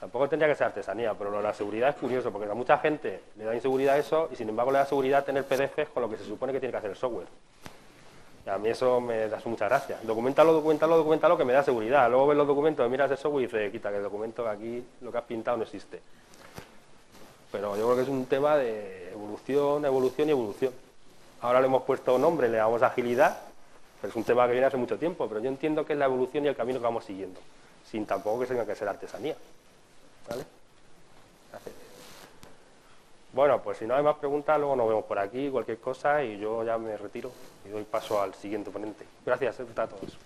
Tampoco 0.00 0.28
tendría 0.28 0.48
que 0.48 0.54
ser 0.54 0.68
artesanía, 0.68 1.12
pero 1.14 1.42
la 1.42 1.52
seguridad 1.52 1.90
es 1.90 1.96
curioso, 1.96 2.30
porque 2.30 2.48
a 2.48 2.54
mucha 2.54 2.78
gente 2.78 3.20
le 3.36 3.44
da 3.44 3.54
inseguridad 3.54 3.98
eso 3.98 4.28
y 4.32 4.36
sin 4.36 4.48
embargo 4.48 4.70
le 4.70 4.78
da 4.78 4.86
seguridad 4.86 5.24
tener 5.24 5.44
PDFs 5.44 5.88
con 5.92 6.02
lo 6.02 6.10
que 6.10 6.16
se 6.16 6.24
supone 6.24 6.52
que 6.52 6.60
tiene 6.60 6.70
que 6.70 6.78
hacer 6.78 6.90
el 6.90 6.96
software. 6.96 7.26
Y 8.46 8.48
a 8.48 8.58
mí 8.58 8.68
eso 8.68 9.00
me 9.00 9.28
da 9.28 9.38
mucha 9.44 9.66
gracia. 9.66 9.98
Documentalo, 10.04 10.52
documentalo, 10.52 10.96
documentalo, 10.96 11.36
que 11.36 11.44
me 11.44 11.52
da 11.52 11.62
seguridad. 11.62 12.08
Luego 12.08 12.28
ves 12.28 12.38
los 12.38 12.46
documentos, 12.46 12.88
miras 12.88 13.10
el 13.10 13.18
software 13.18 13.42
y 13.42 13.46
dices, 13.46 13.72
quita 13.72 13.90
que 13.90 13.96
el 13.96 14.04
documento 14.04 14.44
que 14.44 14.50
aquí 14.50 14.84
lo 15.00 15.10
que 15.10 15.18
has 15.18 15.24
pintado 15.24 15.56
no 15.56 15.64
existe. 15.64 16.00
Pero 17.50 17.76
yo 17.76 17.84
creo 17.84 17.96
que 17.96 18.02
es 18.02 18.08
un 18.08 18.26
tema 18.26 18.56
de 18.56 19.10
evolución, 19.12 19.84
evolución 19.84 20.28
y 20.28 20.32
evolución. 20.32 20.72
Ahora 21.40 21.60
le 21.60 21.66
hemos 21.66 21.82
puesto 21.84 22.18
nombre, 22.18 22.48
le 22.48 22.58
damos 22.58 22.82
agilidad, 22.82 23.38
pero 24.00 24.10
es 24.10 24.16
un 24.16 24.24
tema 24.24 24.46
que 24.46 24.52
viene 24.52 24.66
hace 24.66 24.76
mucho 24.76 24.98
tiempo, 24.98 25.28
pero 25.28 25.40
yo 25.40 25.48
entiendo 25.48 25.84
que 25.86 25.92
es 25.92 25.98
la 25.98 26.06
evolución 26.06 26.44
y 26.44 26.48
el 26.48 26.56
camino 26.56 26.78
que 26.78 26.84
vamos 26.84 27.04
siguiendo, 27.04 27.40
sin 27.90 28.06
tampoco 28.06 28.40
que 28.40 28.46
tenga 28.46 28.66
que 28.66 28.74
ser 28.74 28.88
artesanía. 28.88 29.36
¿Vale? 30.28 30.44
Bueno, 33.32 33.60
pues 33.62 33.78
si 33.78 33.86
no 33.86 33.94
hay 33.94 34.02
más 34.02 34.16
preguntas, 34.16 34.58
luego 34.58 34.74
nos 34.74 34.88
vemos 34.88 35.04
por 35.04 35.18
aquí, 35.18 35.48
cualquier 35.50 35.78
cosa, 35.78 36.24
y 36.24 36.38
yo 36.38 36.64
ya 36.64 36.76
me 36.76 36.96
retiro 36.96 37.30
y 37.64 37.68
doy 37.68 37.84
paso 37.84 38.20
al 38.20 38.34
siguiente 38.34 38.70
ponente. 38.70 39.04
Gracias 39.24 39.60
a 39.60 39.86
todos. 39.86 40.18